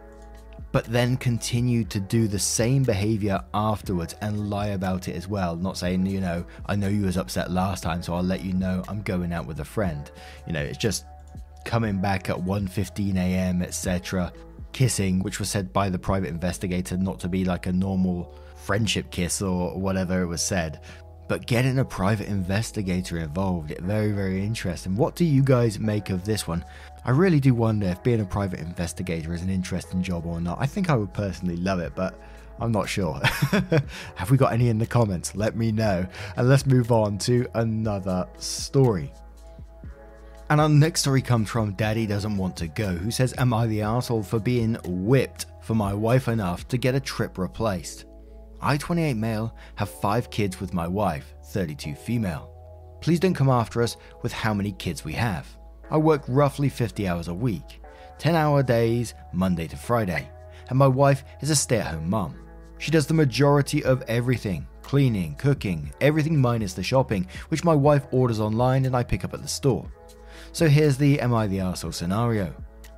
but 0.71 0.85
then 0.85 1.17
continued 1.17 1.89
to 1.89 1.99
do 1.99 2.27
the 2.27 2.39
same 2.39 2.83
behavior 2.83 3.43
afterwards 3.53 4.15
and 4.21 4.49
lie 4.49 4.67
about 4.67 5.07
it 5.07 5.15
as 5.15 5.27
well. 5.27 5.55
Not 5.55 5.77
saying, 5.77 6.05
you 6.05 6.21
know, 6.21 6.45
I 6.65 6.75
know 6.75 6.87
you 6.87 7.05
was 7.05 7.17
upset 7.17 7.51
last 7.51 7.81
time, 7.81 8.03
so 8.03 8.13
I'll 8.13 8.23
let 8.23 8.43
you 8.43 8.53
know 8.53 8.83
I'm 8.87 9.01
going 9.01 9.33
out 9.33 9.47
with 9.47 9.59
a 9.61 9.65
friend. 9.65 10.09
You 10.45 10.53
know, 10.53 10.61
it's 10.61 10.77
just 10.77 11.05
coming 11.69 12.01
back 12.01 12.31
at 12.31 12.35
1:15 12.35 13.15
a.m., 13.15 13.61
etc. 13.61 14.33
Kissing, 14.71 15.19
which 15.19 15.37
was 15.37 15.51
said 15.51 15.71
by 15.71 15.87
the 15.87 15.99
private 15.99 16.29
investigator 16.29 16.97
not 16.97 17.19
to 17.19 17.29
be 17.29 17.45
like 17.45 17.67
a 17.67 17.71
normal 17.71 18.33
friendship 18.55 19.11
kiss 19.11 19.39
or 19.39 19.79
whatever 19.79 20.23
it 20.23 20.25
was 20.25 20.41
said, 20.41 20.81
but 21.27 21.45
getting 21.45 21.77
a 21.77 21.85
private 21.85 22.27
investigator 22.27 23.19
involved, 23.19 23.77
very, 23.81 24.11
very 24.11 24.43
interesting. 24.43 24.95
What 24.95 25.15
do 25.15 25.25
you 25.25 25.43
guys 25.43 25.79
make 25.79 26.09
of 26.09 26.25
this 26.25 26.47
one? 26.47 26.65
I 27.05 27.11
really 27.11 27.39
do 27.39 27.53
wonder 27.53 27.85
if 27.85 28.01
being 28.01 28.21
a 28.21 28.25
private 28.25 28.61
investigator 28.61 29.31
is 29.31 29.43
an 29.43 29.51
interesting 29.51 30.01
job 30.01 30.25
or 30.25 30.41
not. 30.41 30.57
I 30.59 30.65
think 30.65 30.89
I 30.89 30.95
would 30.95 31.13
personally 31.13 31.57
love 31.57 31.79
it, 31.81 31.93
but 31.95 32.19
I'm 32.59 32.71
not 32.71 32.89
sure. 32.89 33.21
Have 34.15 34.31
we 34.31 34.37
got 34.37 34.53
any 34.53 34.69
in 34.69 34.79
the 34.79 34.87
comments? 34.87 35.35
Let 35.35 35.55
me 35.55 35.71
know. 35.71 36.07
And 36.35 36.49
let's 36.49 36.65
move 36.65 36.91
on 36.91 37.19
to 37.19 37.45
another 37.53 38.27
story. 38.39 39.13
And 40.51 40.59
our 40.59 40.67
next 40.67 41.01
story 41.01 41.21
comes 41.21 41.47
from 41.47 41.73
Daddy 41.73 42.07
Doesn't 42.07 42.35
Want 42.35 42.57
to 42.57 42.67
Go, 42.67 42.95
who 42.95 43.11
says, 43.11 43.35
Am 43.37 43.53
I 43.53 43.67
the 43.67 43.83
asshole 43.83 44.23
for 44.23 44.39
being 44.39 44.77
whipped 44.83 45.45
for 45.61 45.75
my 45.75 45.93
wife 45.93 46.27
enough 46.27 46.67
to 46.69 46.77
get 46.77 46.95
a 46.95 46.99
trip 46.99 47.37
replaced? 47.37 48.05
I, 48.59 48.77
28 48.77 49.13
male, 49.13 49.55
have 49.75 49.89
five 49.89 50.31
kids 50.31 50.59
with 50.59 50.73
my 50.73 50.87
wife, 50.87 51.35
32 51.43 51.93
female. 51.93 52.51
Please 52.99 53.19
don't 53.19 53.35
come 53.35 53.49
after 53.49 53.83
us 53.83 53.95
with 54.23 54.33
how 54.33 54.55
many 54.55 54.71
kids 54.71 55.05
we 55.05 55.13
have. 55.13 55.47
I 55.91 55.97
work 55.97 56.23
roughly 56.27 56.67
50 56.67 57.07
hours 57.07 57.27
a 57.27 57.33
week, 57.33 57.83
10 58.17 58.33
hour 58.33 58.63
days, 58.63 59.13
Monday 59.31 59.67
to 59.67 59.77
Friday, 59.77 60.31
and 60.69 60.79
my 60.79 60.87
wife 60.87 61.25
is 61.41 61.51
a 61.51 61.55
stay 61.55 61.77
at 61.77 61.93
home 61.93 62.09
mum. 62.09 62.35
She 62.79 62.89
does 62.89 63.05
the 63.05 63.13
majority 63.13 63.83
of 63.83 64.01
everything 64.07 64.67
cleaning, 64.81 65.35
cooking, 65.35 65.91
everything 66.01 66.41
minus 66.41 66.73
the 66.73 66.81
shopping, 66.81 67.27
which 67.49 67.63
my 67.63 67.75
wife 67.75 68.07
orders 68.09 68.39
online 68.39 68.85
and 68.85 68.95
I 68.95 69.03
pick 69.03 69.23
up 69.23 69.35
at 69.35 69.43
the 69.43 69.47
store. 69.47 69.87
So 70.51 70.67
here's 70.67 70.97
the 70.97 71.19
Am 71.21 71.33
I 71.33 71.47
the 71.47 71.59
Arsehole 71.59 71.93
scenario. 71.93 72.53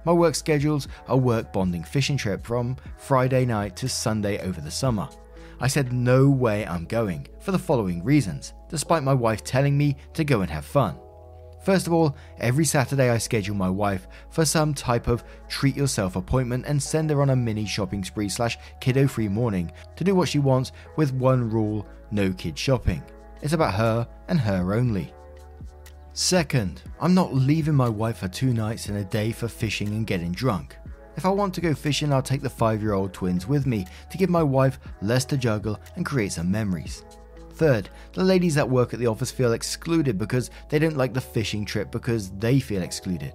My 0.05 0.13
work 0.13 0.35
schedules 0.35 0.87
a 1.07 1.17
work 1.17 1.51
bonding 1.53 1.83
fishing 1.83 2.17
trip 2.17 2.45
from 2.45 2.77
Friday 2.97 3.45
night 3.45 3.75
to 3.77 3.89
Sunday 3.89 4.39
over 4.39 4.61
the 4.61 4.71
summer. 4.71 5.07
I 5.59 5.67
said 5.67 5.93
no 5.93 6.29
way 6.29 6.65
I'm 6.65 6.85
going 6.85 7.27
for 7.39 7.51
the 7.51 7.59
following 7.59 8.03
reasons, 8.03 8.53
despite 8.69 9.03
my 9.03 9.13
wife 9.13 9.43
telling 9.43 9.77
me 9.77 9.97
to 10.13 10.23
go 10.23 10.41
and 10.41 10.49
have 10.49 10.65
fun. 10.65 10.97
First 11.63 11.85
of 11.85 11.93
all, 11.93 12.15
every 12.39 12.65
Saturday 12.65 13.11
I 13.11 13.19
schedule 13.19 13.55
my 13.55 13.69
wife 13.69 14.07
for 14.31 14.45
some 14.45 14.73
type 14.73 15.07
of 15.07 15.23
treat 15.47 15.75
yourself 15.75 16.15
appointment 16.15 16.65
and 16.65 16.81
send 16.81 17.11
her 17.11 17.21
on 17.21 17.29
a 17.29 17.35
mini 17.35 17.67
shopping 17.67 18.03
spree 18.03 18.29
slash 18.29 18.57
kiddo 18.79 19.07
free 19.07 19.27
morning 19.27 19.71
to 19.97 20.03
do 20.03 20.15
what 20.15 20.29
she 20.29 20.39
wants 20.39 20.71
with 20.95 21.13
one 21.13 21.47
rule 21.47 21.85
no 22.09 22.33
kid 22.33 22.57
shopping. 22.57 23.03
It's 23.43 23.53
about 23.53 23.75
her 23.75 24.07
and 24.29 24.39
her 24.39 24.73
only. 24.73 25.13
Second, 26.21 26.83
I'm 26.99 27.15
not 27.15 27.33
leaving 27.33 27.73
my 27.73 27.89
wife 27.89 28.17
for 28.17 28.27
two 28.27 28.53
nights 28.53 28.85
and 28.85 28.97
a 28.99 29.03
day 29.03 29.31
for 29.31 29.47
fishing 29.47 29.87
and 29.87 30.05
getting 30.05 30.31
drunk. 30.31 30.77
If 31.17 31.25
I 31.25 31.29
want 31.29 31.51
to 31.55 31.61
go 31.61 31.73
fishing, 31.73 32.13
I'll 32.13 32.21
take 32.21 32.43
the 32.43 32.49
five 32.49 32.79
year 32.79 32.93
old 32.93 33.11
twins 33.11 33.47
with 33.47 33.65
me 33.65 33.87
to 34.11 34.19
give 34.19 34.29
my 34.29 34.43
wife 34.43 34.79
less 35.01 35.25
to 35.25 35.35
juggle 35.35 35.79
and 35.95 36.05
create 36.05 36.33
some 36.33 36.51
memories. 36.51 37.03
Third, 37.53 37.89
the 38.13 38.23
ladies 38.23 38.53
that 38.53 38.69
work 38.69 38.93
at 38.93 38.99
the 38.99 39.07
office 39.07 39.31
feel 39.31 39.53
excluded 39.53 40.19
because 40.19 40.51
they 40.69 40.77
don't 40.77 40.95
like 40.95 41.15
the 41.15 41.19
fishing 41.19 41.65
trip 41.65 41.89
because 41.89 42.29
they 42.37 42.59
feel 42.59 42.83
excluded. 42.83 43.33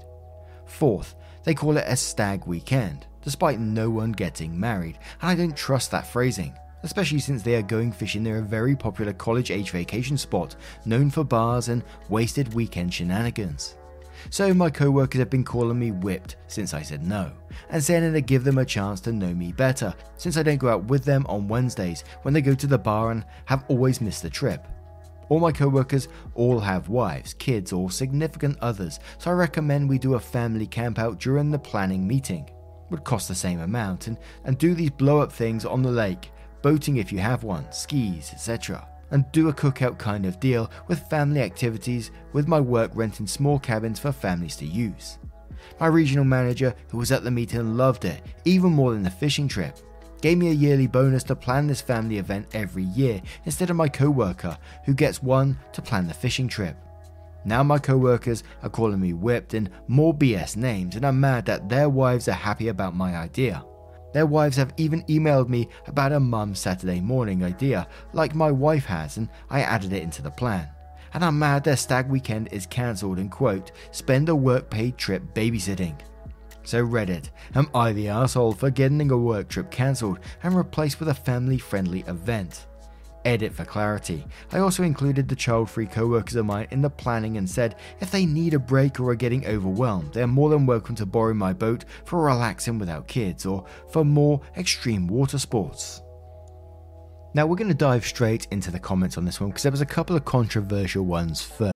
Fourth, 0.67 1.17
they 1.43 1.55
call 1.55 1.77
it 1.79 1.85
a 1.89 1.97
stag 1.97 2.47
weekend, 2.47 3.09
despite 3.21 3.59
no 3.59 3.91
one 3.91 4.13
getting 4.13 4.59
married, 4.59 5.01
and 5.21 5.31
I 5.31 5.35
don't 5.35 5.57
trust 5.57 5.91
that 5.91 6.07
phrasing, 6.07 6.57
especially 6.87 7.19
since 7.19 7.43
they 7.43 7.57
are 7.57 7.63
going 7.63 7.91
fishing 7.91 8.23
near 8.23 8.39
a 8.39 8.43
very 8.43 8.77
popular 8.77 9.13
college 9.13 9.51
age 9.51 9.73
vacation 9.73 10.17
spot 10.17 10.55
known 10.85 11.11
for 11.11 11.25
bars 11.25 11.69
and 11.69 11.83
wasted 12.09 12.55
weekend 12.55 12.95
shenanigans. 12.95 13.77
So 14.31 14.55
my 14.55 14.71
co-workers 14.71 15.19
have 15.19 15.29
been 15.29 15.43
calling 15.43 15.81
me 15.81 15.91
whipped 15.91 16.37
since 16.47 16.75
I 16.75 16.83
said 16.83 17.05
no, 17.05 17.33
and 17.71 17.83
saying 17.83 18.05
that 18.05 18.13
to 18.13 18.21
give 18.21 18.45
them 18.45 18.59
a 18.59 18.65
chance 18.65 19.01
to 19.01 19.13
know 19.13 19.35
me 19.35 19.51
better, 19.51 19.93
since 20.17 20.37
I 20.37 20.45
don't 20.45 20.59
go 20.59 20.69
out 20.69 20.85
with 20.85 21.05
them 21.05 21.27
on 21.29 21.49
Wednesdays 21.49 22.05
when 22.23 22.33
they 22.33 22.41
go 22.41 22.55
to 22.55 22.67
the 22.69 22.79
bar 22.79 23.11
and 23.11 23.25
have 23.47 23.65
always 23.67 24.01
missed 24.01 24.23
the 24.23 24.31
trip. 24.31 24.65
All 25.29 25.41
my 25.41 25.51
co-workers 25.51 26.07
all 26.35 26.61
have 26.61 26.89
wives, 26.89 27.35
kids, 27.35 27.73
or 27.73 27.91
significant 27.91 28.59
others, 28.61 29.01
so 29.19 29.33
I 29.33 29.35
recommend 29.35 29.89
we 29.89 29.99
do 29.99 30.15
a 30.15 30.21
family 30.21 30.69
camp 30.69 31.01
out 31.01 31.19
during 31.19 31.51
the 31.51 31.59
planning 31.59 32.07
meeting. 32.07 32.49
Would 32.91 33.03
cost 33.03 33.27
the 33.27 33.35
same 33.35 33.59
amount, 33.59 34.07
and, 34.07 34.17
and 34.45 34.57
do 34.57 34.73
these 34.73 34.91
blow 34.91 35.19
up 35.19 35.33
things 35.33 35.65
on 35.65 35.83
the 35.83 35.91
lake, 35.91 36.31
boating 36.63 36.97
if 36.97 37.13
you 37.13 37.19
have 37.19 37.45
one, 37.45 37.71
skis, 37.73 38.33
etc 38.33 38.87
and 39.11 39.31
do 39.33 39.49
a 39.49 39.53
cookout 39.53 39.99
kind 39.99 40.27
of 40.27 40.41
deal 40.41 40.71
with 40.89 41.09
family 41.09 41.41
activities, 41.41 42.11
with 42.33 42.49
my 42.49 42.61
work 42.61 42.91
renting 42.95 43.27
small 43.27 43.59
cabins 43.59 43.99
for 43.99 44.13
families 44.13 44.57
to 44.57 44.67
use. 44.67 45.19
My 45.81 45.87
regional 45.87 46.25
manager, 46.25 46.75
who 46.91 46.99
was 46.99 47.13
at 47.13 47.25
the 47.25 47.31
meeting, 47.31 47.77
loved 47.77 48.05
it, 48.05 48.23
even 48.45 48.73
more 48.73 48.93
than 48.93 49.03
the 49.03 49.11
fishing 49.11 49.49
trip. 49.49 49.77
Gave 50.23 50.39
me 50.39 50.49
a 50.49 50.53
yearly 50.53 50.87
bonus 50.87 51.23
to 51.25 51.37
plan 51.37 51.67
this 51.67 51.81
family 51.81 52.19
event 52.19 52.47
every 52.55 52.85
year 52.85 53.21
instead 53.45 53.71
of 53.71 53.77
my 53.77 53.89
co 53.89 54.11
worker, 54.11 54.57
who 54.85 54.95
gets 54.95 55.23
one 55.23 55.59
to 55.73 55.83
plan 55.83 56.07
the 56.07 56.15
fishing 56.15 56.49
trip. 56.49 56.77
Now 57.45 57.63
my 57.63 57.79
co 57.79 57.97
workers 57.97 58.43
are 58.63 58.71
calling 58.71 59.01
me 59.01 59.13
whipped 59.13 59.55
and 59.55 59.71
more 59.89 60.15
BS 60.15 60.57
names, 60.57 60.97
and 60.97 61.05
I'm 61.05 61.21
mad 61.21 61.47
that 61.47 61.69
their 61.69 61.89
wives 61.89 62.29
are 62.29 62.33
happy 62.33 62.69
about 62.69 62.97
my 62.97 63.17
idea. 63.17 63.65
Their 64.17 64.25
wives 64.25 64.57
have 64.57 64.73
even 64.79 65.03
emailed 65.11 65.51
me 65.51 65.69
about 65.87 66.13
a 66.13 66.19
mum's 66.19 66.59
Saturday 66.59 67.03
morning 67.03 67.45
idea, 67.45 67.87
like 68.15 68.35
my 68.35 68.51
wife 68.51 68.87
has, 68.87 69.19
and 69.19 69.29
I 69.51 69.61
added 69.61 69.93
it 69.93 70.03
into 70.03 70.23
the 70.23 70.31
plan. 70.31 70.71
And 71.13 71.23
I'm 71.23 71.39
mad 71.39 71.65
their 71.65 71.77
stag 71.77 72.09
weekend 72.09 72.49
is 72.51 72.65
cancelled 72.65 73.19
and 73.19 73.31
quote, 73.31 73.73
spend 73.91 74.31
a 74.31 74.35
work 74.35 74.71
paid 74.71 74.97
trip 74.97 75.23
babysitting. 75.35 76.01
So 76.63 76.83
Reddit, 76.83 77.29
am 77.55 77.69
I 77.75 77.93
the 77.93 78.09
asshole 78.09 78.55
for 78.55 78.71
getting 78.71 79.11
a 79.11 79.19
work 79.19 79.51
trip 79.51 79.71
cancelled 79.71 80.21
and 80.43 80.55
replaced 80.57 80.99
with 80.99 81.11
a 81.11 81.15
family 81.15 81.59
friendly 81.59 82.01
event? 82.09 82.65
Edit 83.27 83.53
for 83.53 83.65
clarity. 83.65 84.25
I 84.53 84.61
also 84.61 84.85
included 84.85 85.29
the 85.29 85.37
child 85.37 85.69
free 85.69 85.87
co 85.87 86.07
workers 86.07 86.37
of 86.37 86.47
mine 86.47 86.69
in 86.71 86.81
the 86.81 86.89
planning 86.89 87.37
and 87.37 87.51
said 87.51 87.77
if 88.01 88.11
they 88.11 88.25
need 88.25 88.55
a 88.55 88.59
break 88.59 88.99
or 89.01 89.11
are 89.11 89.17
getting 89.17 89.47
overwhelmed, 89.47 90.15
they 90.15 90.23
are 90.23 90.29
more 90.29 90.49
than 90.49 90.65
welcome 90.65 90.95
to 90.95 91.05
borrow 91.05 91.35
my 91.35 91.53
boat 91.53 91.85
for 92.05 92.23
relaxing 92.23 92.79
without 92.79 93.09
kids 93.09 93.45
or 93.45 93.67
for 93.91 94.05
more 94.05 94.41
extreme 94.57 95.07
water 95.07 95.39
sports. 95.39 96.01
Now, 97.35 97.47
we're 97.47 97.57
going 97.57 97.69
to 97.69 97.75
dive 97.75 98.07
straight 98.07 98.47
into 98.51 98.71
the 98.71 98.79
comments 98.79 99.19
on 99.19 99.27
this 99.27 99.41
one 99.41 99.51
because 99.51 99.63
there 99.63 99.73
was 99.73 99.83
a 99.83 99.87
couple 99.87 100.17
of 100.17 100.25
controversial 100.25 101.05
ones 101.05 101.43
first. 101.43 101.76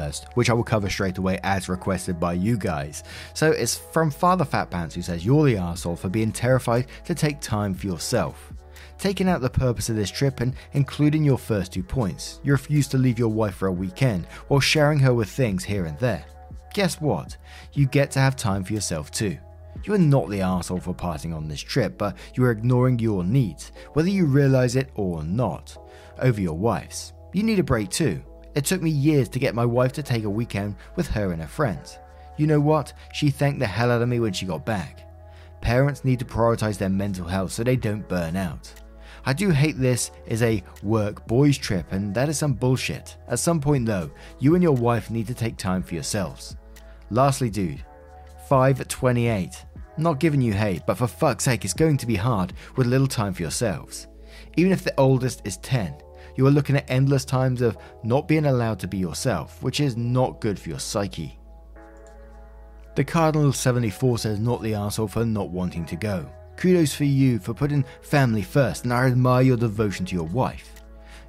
First, 0.00 0.28
which 0.32 0.48
I 0.48 0.54
will 0.54 0.64
cover 0.64 0.88
straight 0.88 1.18
away 1.18 1.38
as 1.42 1.68
requested 1.68 2.18
by 2.18 2.32
you 2.32 2.56
guys. 2.56 3.04
So 3.34 3.50
it's 3.50 3.76
from 3.76 4.10
Father 4.10 4.46
Fat 4.46 4.70
Pants 4.70 4.94
who 4.94 5.02
says, 5.02 5.26
You're 5.26 5.44
the 5.44 5.58
asshole 5.58 5.96
for 5.96 6.08
being 6.08 6.32
terrified 6.32 6.86
to 7.04 7.14
take 7.14 7.38
time 7.40 7.74
for 7.74 7.86
yourself. 7.86 8.50
Taking 8.98 9.28
out 9.28 9.42
the 9.42 9.50
purpose 9.50 9.90
of 9.90 9.96
this 9.96 10.10
trip 10.10 10.40
and 10.40 10.54
including 10.72 11.22
your 11.22 11.36
first 11.36 11.74
two 11.74 11.82
points, 11.82 12.40
you 12.42 12.52
refuse 12.52 12.88
to 12.88 12.98
leave 12.98 13.18
your 13.18 13.28
wife 13.28 13.56
for 13.56 13.68
a 13.68 13.72
weekend 13.72 14.24
while 14.48 14.58
sharing 14.58 14.98
her 15.00 15.12
with 15.12 15.28
things 15.28 15.64
here 15.64 15.84
and 15.84 15.98
there. 15.98 16.24
Guess 16.72 16.98
what? 16.98 17.36
You 17.74 17.84
get 17.84 18.10
to 18.12 18.20
have 18.20 18.36
time 18.36 18.64
for 18.64 18.72
yourself 18.72 19.10
too. 19.10 19.36
You 19.84 19.92
are 19.92 19.98
not 19.98 20.30
the 20.30 20.40
asshole 20.40 20.80
for 20.80 20.94
parting 20.94 21.34
on 21.34 21.46
this 21.46 21.60
trip, 21.60 21.98
but 21.98 22.16
you 22.34 22.44
are 22.44 22.52
ignoring 22.52 22.98
your 22.98 23.22
needs, 23.22 23.70
whether 23.92 24.08
you 24.08 24.24
realize 24.24 24.76
it 24.76 24.88
or 24.94 25.22
not, 25.22 25.76
over 26.18 26.40
your 26.40 26.56
wife's. 26.56 27.12
You 27.34 27.42
need 27.42 27.58
a 27.58 27.62
break 27.62 27.90
too. 27.90 28.22
It 28.54 28.64
took 28.64 28.82
me 28.82 28.90
years 28.90 29.28
to 29.30 29.38
get 29.38 29.54
my 29.54 29.64
wife 29.64 29.92
to 29.92 30.02
take 30.02 30.24
a 30.24 30.30
weekend 30.30 30.76
with 30.96 31.06
her 31.08 31.32
and 31.32 31.40
her 31.40 31.48
friends. 31.48 31.98
You 32.36 32.46
know 32.46 32.60
what? 32.60 32.92
She 33.12 33.30
thanked 33.30 33.60
the 33.60 33.66
hell 33.66 33.90
out 33.90 34.02
of 34.02 34.08
me 34.08 34.18
when 34.18 34.32
she 34.32 34.46
got 34.46 34.64
back. 34.64 35.06
Parents 35.60 36.04
need 36.04 36.18
to 36.20 36.24
prioritize 36.24 36.78
their 36.78 36.88
mental 36.88 37.26
health 37.26 37.52
so 37.52 37.62
they 37.62 37.76
don't 37.76 38.08
burn 38.08 38.34
out. 38.34 38.72
I 39.26 39.34
do 39.34 39.50
hate 39.50 39.78
this 39.78 40.10
is 40.26 40.42
a 40.42 40.62
work 40.82 41.26
boys 41.26 41.58
trip, 41.58 41.92
and 41.92 42.14
that 42.14 42.28
is 42.28 42.38
some 42.38 42.54
bullshit. 42.54 43.16
At 43.28 43.38
some 43.38 43.60
point, 43.60 43.84
though, 43.86 44.10
you 44.38 44.54
and 44.54 44.62
your 44.62 44.74
wife 44.74 45.10
need 45.10 45.26
to 45.26 45.34
take 45.34 45.56
time 45.56 45.82
for 45.82 45.94
yourselves. 45.94 46.56
Lastly, 47.10 47.50
dude, 47.50 47.84
528. 48.48 49.66
Not 49.98 50.20
giving 50.20 50.40
you 50.40 50.54
hate, 50.54 50.82
but 50.86 50.96
for 50.96 51.06
fuck's 51.06 51.44
sake, 51.44 51.64
it's 51.64 51.74
going 51.74 51.98
to 51.98 52.06
be 52.06 52.16
hard 52.16 52.54
with 52.76 52.86
little 52.86 53.06
time 53.06 53.34
for 53.34 53.42
yourselves. 53.42 54.06
Even 54.56 54.72
if 54.72 54.82
the 54.82 54.98
oldest 54.98 55.42
is 55.44 55.58
10, 55.58 55.94
you 56.36 56.46
are 56.46 56.50
looking 56.50 56.76
at 56.76 56.90
endless 56.90 57.24
times 57.24 57.62
of 57.62 57.76
not 58.02 58.28
being 58.28 58.46
allowed 58.46 58.78
to 58.80 58.88
be 58.88 58.98
yourself, 58.98 59.62
which 59.62 59.80
is 59.80 59.96
not 59.96 60.40
good 60.40 60.58
for 60.58 60.68
your 60.68 60.78
psyche. 60.78 61.38
The 62.96 63.04
Cardinal 63.04 63.52
74 63.52 64.18
says 64.18 64.40
not 64.40 64.62
the 64.62 64.74
asshole 64.74 65.08
for 65.08 65.24
not 65.24 65.50
wanting 65.50 65.84
to 65.86 65.96
go. 65.96 66.28
Kudos 66.56 66.94
for 66.94 67.04
you 67.04 67.38
for 67.38 67.54
putting 67.54 67.84
family 68.02 68.42
first, 68.42 68.84
and 68.84 68.92
I 68.92 69.06
admire 69.06 69.42
your 69.42 69.56
devotion 69.56 70.04
to 70.06 70.14
your 70.14 70.26
wife. 70.26 70.82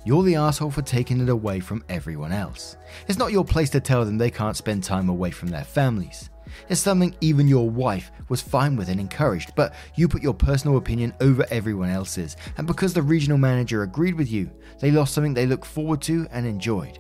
You're 0.04 0.24
the 0.24 0.36
asshole 0.36 0.72
for 0.72 0.82
taking 0.82 1.22
it 1.22 1.30
away 1.30 1.60
from 1.60 1.84
everyone 1.88 2.32
else. 2.32 2.76
It's 3.08 3.20
not 3.20 3.32
your 3.32 3.46
place 3.46 3.70
to 3.70 3.80
tell 3.80 4.04
them 4.04 4.18
they 4.18 4.32
can't 4.32 4.58
spend 4.58 4.84
time 4.84 5.10
away 5.10 5.30
from 5.30 5.50
their 5.50 5.64
families. 5.64 6.30
It's 6.70 6.82
something 6.82 7.16
even 7.22 7.48
your 7.48 7.70
wife 7.70 8.12
was 8.30 8.42
fine 8.42 8.76
with 8.76 8.90
and 8.90 9.00
encouraged, 9.00 9.54
but 9.56 9.74
you 9.96 10.08
put 10.08 10.24
your 10.24 10.34
personal 10.34 10.78
opinion 10.78 11.14
over 11.22 11.46
everyone 11.50 11.90
else's, 11.90 12.38
and 12.58 12.68
because 12.68 12.94
the 12.94 13.02
regional 13.02 13.38
manager 13.38 13.84
agreed 13.84 14.16
with 14.16 14.32
you, 14.32 14.50
they 14.80 14.92
lost 14.92 15.14
something 15.14 15.34
they 15.34 15.46
looked 15.46 15.66
forward 15.66 16.02
to 16.04 16.28
and 16.32 16.46
enjoyed. 16.46 17.00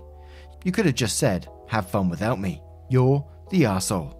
You 0.63 0.71
could 0.71 0.85
have 0.85 0.95
just 0.95 1.17
said, 1.17 1.47
have 1.67 1.89
fun 1.89 2.09
without 2.09 2.39
me. 2.39 2.61
You're 2.89 3.25
the 3.49 3.65
asshole. 3.65 4.17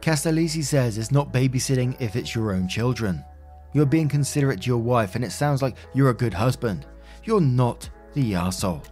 Castellisi 0.00 0.64
says 0.64 0.96
it's 0.96 1.12
not 1.12 1.32
babysitting 1.32 2.00
if 2.00 2.16
it's 2.16 2.34
your 2.34 2.52
own 2.52 2.68
children. 2.68 3.24
You're 3.72 3.86
being 3.86 4.08
considerate 4.08 4.62
to 4.62 4.66
your 4.66 4.78
wife, 4.78 5.14
and 5.14 5.24
it 5.24 5.32
sounds 5.32 5.60
like 5.60 5.76
you're 5.94 6.10
a 6.10 6.14
good 6.14 6.34
husband. 6.34 6.86
You're 7.24 7.40
not 7.40 7.90
the 8.14 8.32
arsehole. 8.32 8.86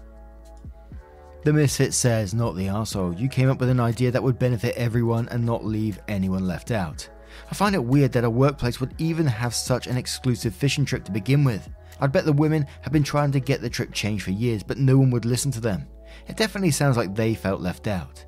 The 1.46 1.52
Misfit 1.52 1.94
says, 1.94 2.34
not 2.34 2.56
the 2.56 2.66
arsehole. 2.66 3.16
You 3.16 3.28
came 3.28 3.48
up 3.48 3.60
with 3.60 3.68
an 3.68 3.78
idea 3.78 4.10
that 4.10 4.22
would 4.24 4.36
benefit 4.36 4.74
everyone 4.74 5.28
and 5.28 5.46
not 5.46 5.64
leave 5.64 6.00
anyone 6.08 6.44
left 6.44 6.72
out. 6.72 7.08
I 7.48 7.54
find 7.54 7.76
it 7.76 7.84
weird 7.84 8.10
that 8.14 8.24
a 8.24 8.28
workplace 8.28 8.80
would 8.80 8.96
even 8.98 9.26
have 9.26 9.54
such 9.54 9.86
an 9.86 9.96
exclusive 9.96 10.56
fishing 10.56 10.84
trip 10.84 11.04
to 11.04 11.12
begin 11.12 11.44
with. 11.44 11.68
I'd 12.00 12.10
bet 12.10 12.24
the 12.24 12.32
women 12.32 12.66
have 12.80 12.92
been 12.92 13.04
trying 13.04 13.30
to 13.30 13.38
get 13.38 13.60
the 13.60 13.70
trip 13.70 13.92
changed 13.92 14.24
for 14.24 14.32
years, 14.32 14.64
but 14.64 14.78
no 14.78 14.98
one 14.98 15.12
would 15.12 15.24
listen 15.24 15.52
to 15.52 15.60
them. 15.60 15.86
It 16.26 16.36
definitely 16.36 16.72
sounds 16.72 16.96
like 16.96 17.14
they 17.14 17.36
felt 17.36 17.60
left 17.60 17.86
out. 17.86 18.24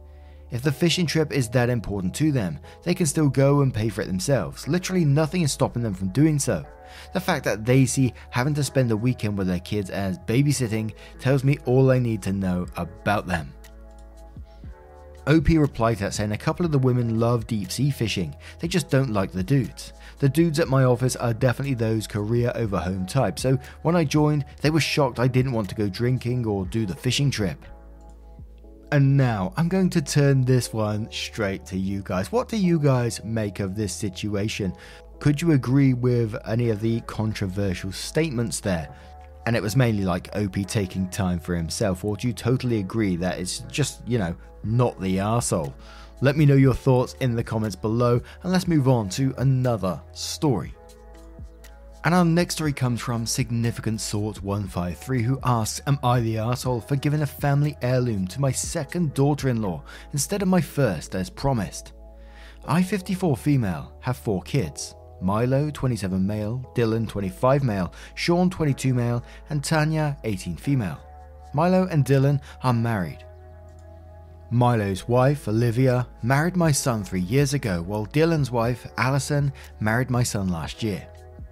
If 0.51 0.63
the 0.63 0.73
fishing 0.73 1.07
trip 1.07 1.33
is 1.33 1.49
that 1.51 1.69
important 1.69 2.15
to 2.17 2.33
them, 2.33 2.59
they 2.83 2.95
can 2.95 3.07
still 3.07 3.29
go 3.29 3.61
and 3.61 3.73
pay 3.73 3.89
for 3.89 4.03
it 4.03 4.07
themselves. 4.07 4.67
Literally 4.67 5.05
nothing 5.05 5.43
is 5.43 5.53
stopping 5.53 5.83
them 5.83 5.95
from 5.95 6.09
doing 6.09 6.39
so. 6.39 6.65
The 7.13 7.21
fact 7.21 7.45
that 7.45 7.67
they 7.67 7.85
see 7.85 8.15
having 8.31 8.55
to 8.55 8.65
spend 8.65 8.91
a 8.91 8.97
weekend 8.97 9.37
with 9.37 9.47
their 9.47 9.61
kids 9.61 9.91
as 9.91 10.19
babysitting 10.19 10.95
tells 11.19 11.45
me 11.45 11.59
all 11.67 11.91
I 11.91 11.99
need 11.99 12.23
to 12.23 12.33
know 12.33 12.67
about 12.77 13.27
them. 13.27 13.53
OP 15.27 15.49
replied 15.49 15.99
to 15.99 16.05
that 16.05 16.15
saying 16.15 16.33
a 16.33 16.39
couple 16.39 16.65
of 16.65 16.73
the 16.73 16.79
women 16.79 17.21
love 17.21 17.47
deep 17.47 17.71
sea 17.71 17.91
fishing, 17.91 18.35
they 18.61 18.69
just 18.69 18.89
don't 18.89 19.13
like 19.13 19.31
the 19.31 19.43
dudes. 19.43 19.93
The 20.21 20.29
dudes 20.29 20.59
at 20.59 20.69
my 20.69 20.85
office 20.85 21.17
are 21.17 21.35
definitely 21.35 21.75
those 21.75 22.07
career 22.07 22.51
over 22.55 22.79
home 22.79 23.05
type, 23.05 23.39
so 23.39 23.59
when 23.83 23.95
I 23.95 24.05
joined, 24.05 24.47
they 24.63 24.71
were 24.71 24.81
shocked 24.81 25.21
I 25.21 25.29
didn't 25.29 25.53
want 25.53 25.69
to 25.69 25.75
go 25.75 25.91
drinking 25.91 26.47
or 26.47 26.65
do 26.65 26.87
the 26.87 26.95
fishing 26.95 27.31
trip. 27.31 27.63
And 28.91 29.19
now 29.19 29.53
I'm 29.59 29.69
going 29.69 29.91
to 29.91 30.01
turn 30.01 30.45
this 30.45 30.73
one 30.73 31.11
straight 31.13 31.67
to 31.67 31.77
you 31.77 32.01
guys. 32.03 32.33
What 32.33 32.49
do 32.49 32.57
you 32.57 32.79
guys 32.79 33.23
make 33.23 33.61
of 33.61 33.75
this 33.77 33.93
situation? 33.93 34.73
Could 35.19 35.43
you 35.43 35.53
agree 35.53 35.93
with 35.93 36.35
any 36.47 36.71
of 36.71 36.81
the 36.81 37.01
controversial 37.03 37.93
statements 37.93 38.61
there? 38.61 38.89
And 39.45 39.55
it 39.55 39.63
was 39.63 39.77
mainly 39.77 40.05
like 40.05 40.35
OP 40.35 40.55
taking 40.67 41.07
time 41.09 41.39
for 41.39 41.55
himself, 41.55 42.03
or 42.03 42.17
do 42.17 42.29
you 42.29 42.33
totally 42.33 42.79
agree 42.79 43.17
that 43.17 43.39
it's 43.39 43.59
just, 43.71 44.01
you 44.07 44.19
know, 44.19 44.35
not 44.65 44.99
the 45.01 45.19
arsehole? 45.19 45.75
Let 46.23 46.37
me 46.37 46.47
know 46.47 46.55
your 46.55 46.75
thoughts 46.75 47.15
in 47.21 47.37
the 47.37 47.45
comments 47.45 47.77
below, 47.77 48.21
and 48.43 48.53
let's 48.53 48.69
move 48.69 48.89
on 48.89 49.11
to 49.11 49.35
another 49.37 50.01
story. 50.13 50.73
And 52.05 52.15
our 52.15 52.25
next 52.25 52.55
story 52.55 52.73
comes 52.73 53.01
from 53.01 53.27
Significant 53.27 54.01
Sort 54.01 54.43
153, 54.43 55.23
who 55.23 55.41
asks 55.43 55.81
Am 55.87 55.99
I 56.03 56.21
the 56.21 56.39
asshole 56.39 56.81
for 56.81 56.95
giving 56.95 57.23
a 57.23 57.27
family 57.27 57.77
heirloom 57.83 58.27
to 58.29 58.41
my 58.41 58.53
second 58.53 59.15
daughter 59.15 59.49
in 59.49 59.61
law 59.61 59.83
instead 60.13 60.41
of 60.43 60.49
my 60.49 60.61
first 60.61 61.17
as 61.17 61.29
promised? 61.29 61.93
I, 62.67 62.83
54 62.83 63.37
female, 63.37 63.93
have 64.01 64.17
four 64.17 64.43
kids. 64.43 64.95
Milo, 65.21 65.71
27 65.71 66.25
male, 66.25 66.65
Dylan, 66.77 67.09
25 67.09 67.65
male, 67.65 67.93
Sean, 68.15 68.49
22 68.49 68.95
male, 68.95 69.25
and 69.51 69.65
Tanya, 69.65 70.17
18 70.23 70.57
female. 70.57 71.01
Milo 71.53 71.89
and 71.91 72.05
Dylan 72.05 72.41
are 72.63 72.73
married. 72.73 73.25
Milo's 74.51 75.09
wife, 75.09 75.49
Olivia, 75.49 76.07
married 76.23 76.57
my 76.57 76.71
son 76.71 77.03
three 77.03 77.21
years 77.21 77.55
ago, 77.55 77.83
while 77.83 78.07
Dylan's 78.07 78.53
wife, 78.53 78.87
Allison, 78.97 79.53
married 79.81 80.11
my 80.11 80.23
son 80.23 80.49
last 80.49 80.83
year. 80.83 81.07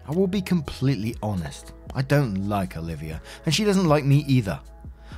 I 0.09 0.13
will 0.13 0.29
be 0.29 0.41
completely 0.41 1.17
honest. 1.23 1.73
I 1.95 2.03
don't 2.03 2.49
like 2.49 2.77
Olivia, 2.77 3.21
and 3.45 3.55
she 3.55 3.65
doesn't 3.65 3.89
like 3.89 4.05
me 4.05 4.25
either. 4.29 4.61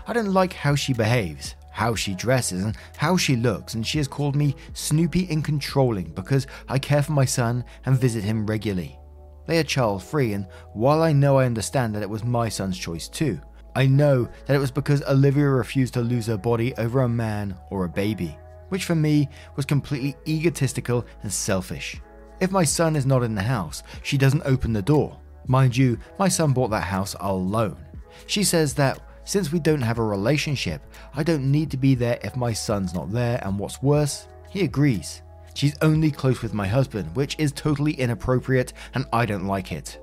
I 0.06 0.14
don't 0.14 0.32
like 0.32 0.54
how 0.54 0.74
she 0.74 0.94
behaves, 0.94 1.56
how 1.70 1.94
she 1.94 2.14
dresses, 2.14 2.64
and 2.64 2.76
how 2.96 3.16
she 3.18 3.36
looks, 3.36 3.74
and 3.74 3.86
she 3.86 3.98
has 3.98 4.08
called 4.08 4.34
me 4.34 4.56
snoopy 4.72 5.28
and 5.30 5.44
controlling 5.44 6.12
because 6.12 6.46
I 6.68 6.78
care 6.78 7.02
for 7.02 7.12
my 7.12 7.26
son 7.26 7.64
and 7.84 7.98
visit 7.98 8.24
him 8.24 8.46
regularly. 8.46 8.98
They 9.46 9.58
are 9.58 9.64
child 9.64 10.02
free, 10.02 10.32
and 10.32 10.46
while 10.72 11.02
I 11.02 11.12
know 11.12 11.38
I 11.38 11.46
understand 11.46 11.94
that 11.94 12.02
it 12.02 12.10
was 12.10 12.24
my 12.24 12.48
son's 12.48 12.78
choice 12.78 13.08
too, 13.08 13.40
I 13.76 13.86
know 13.86 14.28
that 14.46 14.56
it 14.56 14.58
was 14.60 14.70
because 14.70 15.02
Olivia 15.02 15.48
refused 15.48 15.94
to 15.94 16.00
lose 16.00 16.26
her 16.26 16.38
body 16.38 16.74
over 16.78 17.02
a 17.02 17.08
man 17.08 17.56
or 17.70 17.84
a 17.84 17.88
baby, 17.90 18.38
which 18.70 18.84
for 18.84 18.94
me 18.94 19.28
was 19.54 19.66
completely 19.66 20.16
egotistical 20.26 21.04
and 21.22 21.32
selfish. 21.32 22.00
If 22.40 22.52
my 22.52 22.64
son 22.64 22.94
is 22.94 23.06
not 23.06 23.24
in 23.24 23.34
the 23.34 23.42
house, 23.42 23.82
she 24.02 24.16
doesn't 24.16 24.44
open 24.44 24.72
the 24.72 24.82
door. 24.82 25.18
Mind 25.46 25.76
you, 25.76 25.98
my 26.18 26.28
son 26.28 26.52
bought 26.52 26.70
that 26.70 26.84
house 26.84 27.16
alone. 27.18 27.78
She 28.26 28.44
says 28.44 28.74
that 28.74 29.00
since 29.24 29.52
we 29.52 29.58
don't 29.58 29.82
have 29.82 29.98
a 29.98 30.04
relationship, 30.04 30.80
I 31.14 31.22
don't 31.22 31.50
need 31.50 31.70
to 31.72 31.76
be 31.76 31.94
there 31.94 32.18
if 32.22 32.36
my 32.36 32.52
son's 32.52 32.94
not 32.94 33.10
there, 33.10 33.40
and 33.44 33.58
what's 33.58 33.82
worse, 33.82 34.28
he 34.50 34.62
agrees. 34.62 35.22
She's 35.54 35.76
only 35.82 36.10
close 36.10 36.40
with 36.40 36.54
my 36.54 36.66
husband, 36.66 37.14
which 37.16 37.34
is 37.38 37.50
totally 37.52 37.92
inappropriate, 37.92 38.72
and 38.94 39.04
I 39.12 39.26
don't 39.26 39.46
like 39.46 39.72
it. 39.72 40.00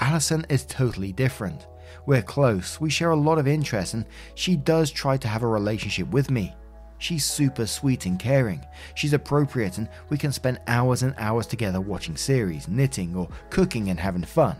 Allison 0.00 0.46
is 0.48 0.64
totally 0.64 1.12
different. 1.12 1.66
We're 2.06 2.22
close, 2.22 2.80
we 2.80 2.90
share 2.90 3.10
a 3.10 3.16
lot 3.16 3.38
of 3.38 3.48
interests, 3.48 3.94
and 3.94 4.06
she 4.34 4.56
does 4.56 4.90
try 4.90 5.16
to 5.16 5.28
have 5.28 5.42
a 5.42 5.48
relationship 5.48 6.08
with 6.10 6.30
me. 6.30 6.54
She's 6.98 7.24
super 7.24 7.66
sweet 7.66 8.06
and 8.06 8.18
caring. 8.18 8.64
She's 8.94 9.12
appropriate, 9.12 9.78
and 9.78 9.88
we 10.08 10.16
can 10.16 10.32
spend 10.32 10.60
hours 10.66 11.02
and 11.02 11.14
hours 11.18 11.46
together 11.46 11.80
watching 11.80 12.16
series, 12.16 12.68
knitting, 12.68 13.14
or 13.14 13.28
cooking 13.50 13.90
and 13.90 14.00
having 14.00 14.24
fun. 14.24 14.56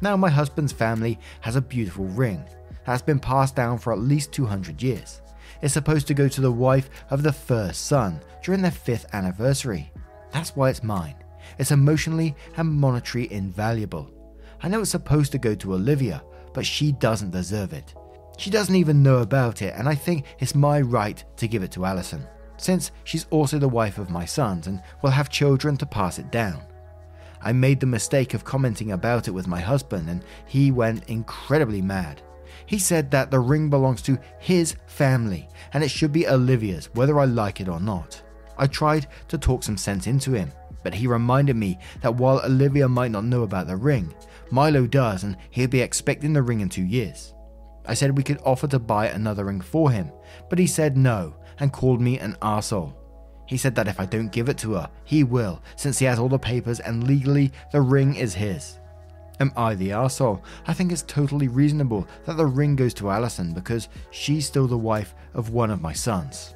Now, 0.00 0.16
my 0.16 0.30
husband's 0.30 0.72
family 0.72 1.18
has 1.42 1.56
a 1.56 1.60
beautiful 1.60 2.06
ring 2.06 2.44
that 2.84 2.92
has 2.92 3.02
been 3.02 3.20
passed 3.20 3.54
down 3.54 3.78
for 3.78 3.92
at 3.92 3.98
least 3.98 4.32
200 4.32 4.82
years. 4.82 5.20
It's 5.62 5.74
supposed 5.74 6.06
to 6.06 6.14
go 6.14 6.26
to 6.28 6.40
the 6.40 6.50
wife 6.50 6.88
of 7.10 7.22
the 7.22 7.32
first 7.32 7.86
son 7.86 8.20
during 8.42 8.62
their 8.62 8.70
fifth 8.70 9.06
anniversary. 9.12 9.92
That's 10.32 10.56
why 10.56 10.70
it's 10.70 10.82
mine. 10.82 11.16
It's 11.58 11.70
emotionally 11.70 12.34
and 12.56 12.68
monetarily 12.68 13.30
invaluable. 13.30 14.10
I 14.62 14.68
know 14.68 14.80
it's 14.80 14.90
supposed 14.90 15.32
to 15.32 15.38
go 15.38 15.54
to 15.56 15.74
Olivia, 15.74 16.22
but 16.54 16.64
she 16.64 16.92
doesn't 16.92 17.32
deserve 17.32 17.72
it. 17.72 17.94
She 18.40 18.48
doesn't 18.48 18.74
even 18.74 19.02
know 19.02 19.18
about 19.18 19.60
it, 19.60 19.74
and 19.76 19.86
I 19.86 19.94
think 19.94 20.24
it's 20.38 20.54
my 20.54 20.80
right 20.80 21.22
to 21.36 21.46
give 21.46 21.62
it 21.62 21.70
to 21.72 21.84
Allison, 21.84 22.26
since 22.56 22.90
she's 23.04 23.26
also 23.28 23.58
the 23.58 23.68
wife 23.68 23.98
of 23.98 24.08
my 24.08 24.24
sons 24.24 24.66
and 24.66 24.82
will 25.02 25.10
have 25.10 25.28
children 25.28 25.76
to 25.76 25.84
pass 25.84 26.18
it 26.18 26.32
down. 26.32 26.62
I 27.42 27.52
made 27.52 27.80
the 27.80 27.86
mistake 27.86 28.32
of 28.32 28.42
commenting 28.42 28.92
about 28.92 29.28
it 29.28 29.32
with 29.32 29.46
my 29.46 29.60
husband, 29.60 30.08
and 30.08 30.24
he 30.46 30.72
went 30.72 31.04
incredibly 31.10 31.82
mad. 31.82 32.22
He 32.64 32.78
said 32.78 33.10
that 33.10 33.30
the 33.30 33.38
ring 33.38 33.68
belongs 33.68 34.00
to 34.02 34.18
his 34.38 34.74
family 34.86 35.46
and 35.74 35.84
it 35.84 35.90
should 35.90 36.10
be 36.10 36.26
Olivia's, 36.26 36.88
whether 36.94 37.20
I 37.20 37.26
like 37.26 37.60
it 37.60 37.68
or 37.68 37.78
not. 37.78 38.22
I 38.56 38.68
tried 38.68 39.06
to 39.28 39.36
talk 39.36 39.62
some 39.62 39.76
sense 39.76 40.06
into 40.06 40.32
him, 40.32 40.50
but 40.82 40.94
he 40.94 41.06
reminded 41.06 41.56
me 41.56 41.78
that 42.00 42.14
while 42.14 42.40
Olivia 42.42 42.88
might 42.88 43.10
not 43.10 43.24
know 43.26 43.42
about 43.42 43.66
the 43.66 43.76
ring, 43.76 44.14
Milo 44.50 44.86
does 44.86 45.24
and 45.24 45.36
he'll 45.50 45.68
be 45.68 45.82
expecting 45.82 46.32
the 46.32 46.40
ring 46.40 46.60
in 46.60 46.70
two 46.70 46.84
years. 46.84 47.34
I 47.86 47.94
said 47.94 48.16
we 48.16 48.22
could 48.22 48.40
offer 48.44 48.66
to 48.68 48.78
buy 48.78 49.08
another 49.08 49.44
ring 49.46 49.60
for 49.60 49.90
him, 49.90 50.10
but 50.48 50.58
he 50.58 50.66
said 50.66 50.96
no 50.96 51.34
and 51.58 51.72
called 51.72 52.00
me 52.00 52.18
an 52.18 52.36
arsehole. 52.42 52.94
He 53.46 53.56
said 53.56 53.74
that 53.74 53.88
if 53.88 53.98
I 53.98 54.06
don't 54.06 54.30
give 54.30 54.48
it 54.48 54.58
to 54.58 54.74
her, 54.74 54.90
he 55.04 55.24
will, 55.24 55.60
since 55.76 55.98
he 55.98 56.04
has 56.06 56.18
all 56.18 56.28
the 56.28 56.38
papers 56.38 56.80
and 56.80 57.06
legally 57.06 57.52
the 57.72 57.80
ring 57.80 58.14
is 58.14 58.34
his. 58.34 58.78
Am 59.40 59.52
I 59.56 59.74
the 59.74 59.90
arsehole? 59.90 60.42
I 60.66 60.74
think 60.74 60.92
it's 60.92 61.02
totally 61.02 61.48
reasonable 61.48 62.06
that 62.26 62.36
the 62.36 62.46
ring 62.46 62.76
goes 62.76 62.94
to 62.94 63.10
Allison 63.10 63.52
because 63.52 63.88
she's 64.10 64.46
still 64.46 64.66
the 64.66 64.78
wife 64.78 65.14
of 65.34 65.50
one 65.50 65.70
of 65.70 65.80
my 65.80 65.92
sons. 65.92 66.54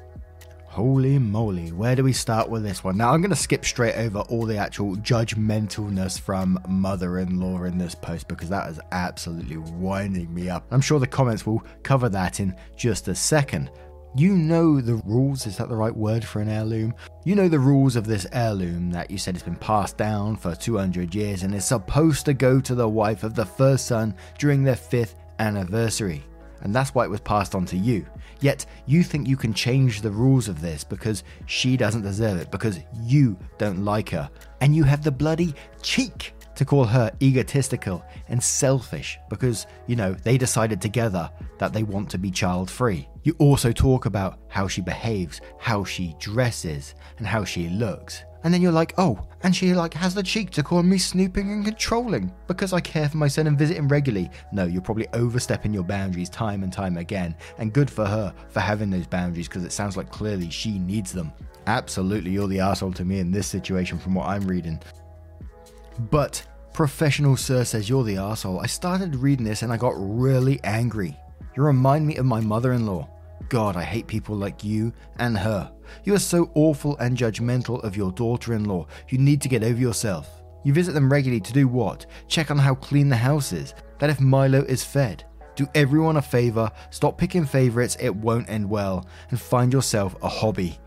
Holy 0.75 1.17
moly, 1.17 1.71
where 1.71 1.95
do 1.95 2.03
we 2.03 2.11
start 2.11 2.49
with 2.49 2.61
this 2.61 2.83
one? 2.83 2.97
Now, 2.97 3.13
I'm 3.13 3.21
going 3.21 3.29
to 3.29 3.35
skip 3.37 3.63
straight 3.63 3.95
over 3.95 4.19
all 4.19 4.45
the 4.45 4.57
actual 4.57 4.97
judgmentalness 4.97 6.19
from 6.19 6.59
mother 6.67 7.19
in 7.19 7.39
law 7.39 7.63
in 7.63 7.77
this 7.77 7.95
post 7.95 8.27
because 8.27 8.49
that 8.49 8.69
is 8.69 8.81
absolutely 8.91 9.55
winding 9.55 10.33
me 10.33 10.49
up. 10.49 10.65
I'm 10.71 10.81
sure 10.81 10.99
the 10.99 11.07
comments 11.07 11.45
will 11.45 11.63
cover 11.83 12.09
that 12.09 12.41
in 12.41 12.53
just 12.75 13.07
a 13.07 13.15
second. 13.15 13.71
You 14.17 14.35
know 14.35 14.81
the 14.81 14.95
rules, 15.05 15.47
is 15.47 15.55
that 15.55 15.69
the 15.69 15.77
right 15.77 15.95
word 15.95 16.25
for 16.25 16.41
an 16.41 16.49
heirloom? 16.49 16.93
You 17.23 17.35
know 17.35 17.47
the 17.47 17.57
rules 17.57 17.95
of 17.95 18.05
this 18.05 18.27
heirloom 18.33 18.91
that 18.91 19.09
you 19.09 19.17
said 19.17 19.35
it's 19.35 19.45
been 19.45 19.55
passed 19.55 19.95
down 19.95 20.35
for 20.35 20.55
200 20.55 21.15
years 21.15 21.43
and 21.43 21.55
is 21.55 21.63
supposed 21.63 22.25
to 22.25 22.33
go 22.33 22.59
to 22.59 22.75
the 22.75 22.89
wife 22.89 23.23
of 23.23 23.33
the 23.33 23.45
first 23.45 23.85
son 23.85 24.13
during 24.37 24.65
their 24.65 24.75
fifth 24.75 25.15
anniversary. 25.39 26.25
And 26.61 26.73
that's 26.73 26.95
why 26.95 27.05
it 27.05 27.09
was 27.09 27.21
passed 27.21 27.55
on 27.55 27.65
to 27.67 27.77
you. 27.77 28.05
Yet 28.41 28.65
you 28.85 29.03
think 29.03 29.27
you 29.27 29.37
can 29.37 29.53
change 29.53 30.01
the 30.01 30.11
rules 30.11 30.47
of 30.47 30.61
this 30.61 30.83
because 30.83 31.23
she 31.45 31.77
doesn't 31.77 32.01
deserve 32.01 32.39
it, 32.39 32.51
because 32.51 32.79
you 33.01 33.37
don't 33.57 33.83
like 33.83 34.09
her. 34.09 34.29
And 34.61 34.75
you 34.75 34.83
have 34.83 35.03
the 35.03 35.11
bloody 35.11 35.53
cheek 35.81 36.33
to 36.55 36.65
call 36.65 36.85
her 36.85 37.11
egotistical 37.21 38.03
and 38.29 38.41
selfish 38.41 39.19
because, 39.29 39.67
you 39.87 39.95
know, 39.95 40.13
they 40.13 40.37
decided 40.37 40.81
together 40.81 41.29
that 41.59 41.73
they 41.73 41.83
want 41.83 42.09
to 42.09 42.17
be 42.17 42.31
child 42.31 42.69
free. 42.69 43.07
You 43.23 43.35
also 43.39 43.71
talk 43.71 44.05
about 44.05 44.39
how 44.47 44.67
she 44.67 44.81
behaves, 44.81 45.41
how 45.59 45.83
she 45.83 46.15
dresses, 46.19 46.95
and 47.17 47.27
how 47.27 47.43
she 47.43 47.69
looks. 47.69 48.23
And 48.45 48.53
then 48.53 48.61
you're 48.61 48.71
like, 48.71 48.93
oh, 48.99 49.19
and 49.41 49.55
she 49.55 49.73
like 49.73 49.95
has 49.95 50.13
the 50.13 50.21
cheek 50.21 50.51
to 50.51 50.61
call 50.61 50.83
me 50.83 50.99
snooping 50.99 51.51
and 51.51 51.65
controlling 51.65 52.31
because 52.45 52.73
I 52.73 52.79
care 52.79 53.09
for 53.09 53.17
my 53.17 53.27
son 53.27 53.47
and 53.47 53.57
visit 53.57 53.75
him 53.75 53.87
regularly. 53.87 54.29
No, 54.51 54.65
you're 54.65 54.83
probably 54.83 55.07
overstepping 55.13 55.73
your 55.73 55.83
boundaries 55.83 56.29
time 56.29 56.61
and 56.61 56.71
time 56.71 56.97
again. 56.97 57.35
And 57.57 57.73
good 57.73 57.89
for 57.89 58.05
her 58.05 58.31
for 58.49 58.59
having 58.59 58.91
those 58.91 59.07
boundaries 59.07 59.47
because 59.47 59.63
it 59.63 59.71
sounds 59.71 59.97
like 59.97 60.11
clearly 60.11 60.51
she 60.51 60.77
needs 60.77 61.11
them. 61.11 61.33
Absolutely, 61.65 62.29
you're 62.29 62.47
the 62.47 62.59
asshole 62.59 62.93
to 62.93 63.03
me 63.03 63.17
in 63.17 63.31
this 63.31 63.47
situation 63.47 63.97
from 63.97 64.13
what 64.13 64.27
I'm 64.27 64.47
reading. 64.47 64.79
But 65.97 66.45
Professional 66.71 67.37
Sir 67.37 67.63
says 67.63 67.89
you're 67.89 68.03
the 68.03 68.17
asshole. 68.17 68.59
I 68.59 68.67
started 68.67 69.15
reading 69.15 69.45
this 69.45 69.63
and 69.63 69.73
I 69.73 69.77
got 69.77 69.95
really 69.97 70.59
angry. 70.63 71.17
You 71.57 71.63
remind 71.63 72.05
me 72.05 72.17
of 72.17 72.27
my 72.27 72.41
mother 72.41 72.73
in 72.73 72.85
law. 72.85 73.09
God, 73.49 73.75
I 73.75 73.83
hate 73.83 74.05
people 74.05 74.35
like 74.35 74.63
you 74.63 74.93
and 75.17 75.35
her. 75.35 75.71
You 76.03 76.13
are 76.15 76.19
so 76.19 76.51
awful 76.55 76.97
and 76.97 77.17
judgmental 77.17 77.83
of 77.83 77.97
your 77.97 78.11
daughter 78.11 78.53
in 78.53 78.65
law. 78.65 78.87
You 79.09 79.17
need 79.17 79.41
to 79.41 79.49
get 79.49 79.63
over 79.63 79.79
yourself. 79.79 80.29
You 80.63 80.73
visit 80.73 80.93
them 80.93 81.11
regularly 81.11 81.41
to 81.41 81.53
do 81.53 81.67
what? 81.67 82.05
Check 82.27 82.49
on 82.51 82.57
how 82.57 82.75
clean 82.75 83.09
the 83.09 83.15
house 83.15 83.53
is, 83.53 83.73
that 83.99 84.09
if 84.09 84.19
Milo 84.19 84.63
is 84.63 84.83
fed. 84.83 85.23
Do 85.55 85.67
everyone 85.75 86.17
a 86.17 86.21
favor, 86.21 86.69
stop 86.89 87.17
picking 87.17 87.45
favorites, 87.45 87.95
it 87.99 88.13
won't 88.13 88.49
end 88.49 88.69
well, 88.69 89.07
and 89.29 89.39
find 89.39 89.71
yourself 89.71 90.15
a 90.21 90.27
hobby. 90.27 90.79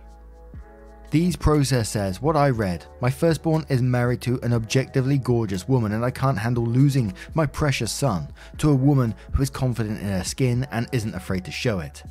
These 1.10 1.36
process 1.36 1.88
says 1.88 2.20
what 2.20 2.36
I 2.36 2.50
read. 2.50 2.84
My 3.00 3.08
firstborn 3.08 3.64
is 3.70 3.80
married 3.80 4.20
to 4.22 4.38
an 4.42 4.52
objectively 4.52 5.16
gorgeous 5.16 5.66
woman, 5.66 5.92
and 5.92 6.04
I 6.04 6.10
can't 6.10 6.38
handle 6.38 6.66
losing 6.66 7.14
my 7.32 7.46
precious 7.46 7.90
son 7.90 8.28
to 8.58 8.70
a 8.70 8.74
woman 8.74 9.14
who 9.32 9.42
is 9.42 9.48
confident 9.48 10.00
in 10.00 10.08
her 10.08 10.24
skin 10.24 10.66
and 10.70 10.86
isn't 10.92 11.14
afraid 11.14 11.46
to 11.46 11.50
show 11.50 11.78
it. 11.78 12.02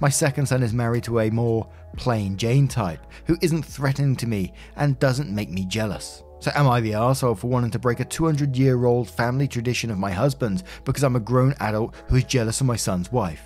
My 0.00 0.08
second 0.08 0.46
son 0.46 0.62
is 0.62 0.72
married 0.72 1.04
to 1.04 1.20
a 1.20 1.30
more 1.30 1.68
plain 1.96 2.36
Jane 2.36 2.68
type 2.68 3.04
who 3.26 3.36
isn't 3.40 3.64
threatening 3.64 4.14
to 4.16 4.28
me 4.28 4.52
and 4.76 4.98
doesn't 4.98 5.34
make 5.34 5.50
me 5.50 5.64
jealous. 5.64 6.22
So, 6.40 6.52
am 6.54 6.68
I 6.68 6.80
the 6.80 6.92
arsehole 6.92 7.36
for 7.36 7.48
wanting 7.48 7.72
to 7.72 7.80
break 7.80 7.98
a 7.98 8.04
200 8.04 8.56
year 8.56 8.84
old 8.84 9.10
family 9.10 9.48
tradition 9.48 9.90
of 9.90 9.98
my 9.98 10.12
husband's 10.12 10.62
because 10.84 11.02
I'm 11.02 11.16
a 11.16 11.20
grown 11.20 11.52
adult 11.58 11.96
who 12.06 12.16
is 12.16 12.24
jealous 12.24 12.60
of 12.60 12.68
my 12.68 12.76
son's 12.76 13.10
wife? 13.10 13.42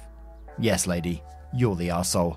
Yes, 0.59 0.87
lady, 0.87 1.23
you're 1.55 1.77
the 1.77 1.89
arsehole. 1.89 2.37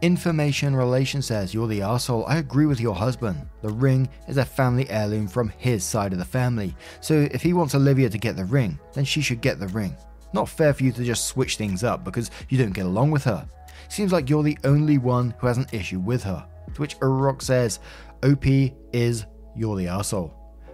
Information 0.00 0.74
Relation 0.74 1.20
says 1.20 1.52
you're 1.52 1.68
the 1.68 1.80
arsehole. 1.80 2.24
I 2.26 2.38
agree 2.38 2.66
with 2.66 2.80
your 2.80 2.94
husband. 2.94 3.46
The 3.60 3.68
ring 3.68 4.08
is 4.26 4.38
a 4.38 4.44
family 4.44 4.88
heirloom 4.88 5.28
from 5.28 5.52
his 5.58 5.84
side 5.84 6.12
of 6.12 6.18
the 6.18 6.24
family. 6.24 6.74
So 7.00 7.28
if 7.30 7.42
he 7.42 7.52
wants 7.52 7.74
Olivia 7.74 8.08
to 8.08 8.18
get 8.18 8.34
the 8.34 8.46
ring, 8.46 8.80
then 8.94 9.04
she 9.04 9.20
should 9.20 9.42
get 9.42 9.60
the 9.60 9.68
ring. 9.68 9.94
Not 10.32 10.48
fair 10.48 10.72
for 10.72 10.84
you 10.84 10.92
to 10.92 11.04
just 11.04 11.26
switch 11.26 11.56
things 11.56 11.84
up 11.84 12.04
because 12.04 12.30
you 12.48 12.58
don't 12.58 12.72
get 12.72 12.86
along 12.86 13.10
with 13.10 13.24
her. 13.24 13.46
Seems 13.88 14.12
like 14.12 14.30
you're 14.30 14.42
the 14.42 14.58
only 14.64 14.98
one 14.98 15.34
who 15.38 15.46
has 15.46 15.58
an 15.58 15.66
issue 15.72 15.98
with 15.98 16.22
her. 16.24 16.46
To 16.74 16.80
which 16.80 16.98
Urok 17.00 17.42
says, 17.42 17.80
OP 18.22 18.46
is 18.92 19.26
you're 19.54 19.76
the 19.76 19.86
arsehole. 19.86 20.32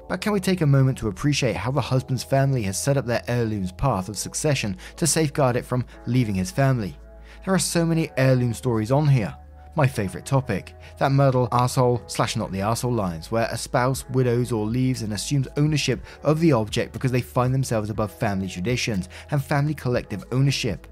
But 0.09 0.21
can 0.21 0.33
we 0.33 0.40
take 0.40 0.62
a 0.62 0.66
moment 0.66 0.97
to 0.99 1.09
appreciate 1.09 1.57
how 1.57 1.71
the 1.71 1.81
husband's 1.81 2.25
family 2.25 2.62
has 2.62 2.81
set 2.81 2.97
up 2.97 3.05
their 3.05 3.23
heirloom's 3.29 3.73
path 3.73 4.09
of 4.09 4.16
succession 4.16 4.77
to 4.97 5.07
safeguard 5.07 5.57
it 5.57 5.64
from 5.64 5.85
leaving 6.07 6.35
his 6.35 6.51
family? 6.51 6.97
There 7.44 7.55
are 7.55 7.59
so 7.59 7.85
many 7.85 8.11
heirloom 8.16 8.55
stories 8.55 8.90
on 8.90 9.07
here. 9.07 9.37
My 9.79 9.87
favourite 9.87 10.27
topic, 10.27 10.75
that 10.99 11.12
Myrtle 11.12 11.47
arsehole 11.51 12.03
slash 12.11 12.35
not 12.35 12.51
the 12.51 12.59
arsehole 12.59 12.97
lines, 12.97 13.31
where 13.31 13.47
a 13.49 13.57
spouse 13.57 14.05
widows 14.11 14.51
or 14.51 14.67
leaves 14.67 15.03
and 15.03 15.12
assumes 15.12 15.47
ownership 15.57 16.05
of 16.25 16.41
the 16.41 16.51
object 16.51 16.93
because 16.93 17.12
they 17.12 17.21
find 17.21 17.55
themselves 17.55 17.88
above 17.88 18.11
family 18.11 18.49
traditions 18.49 19.09
and 19.31 19.41
family 19.41 19.75
collective 19.75 20.25
ownership. 20.33 20.88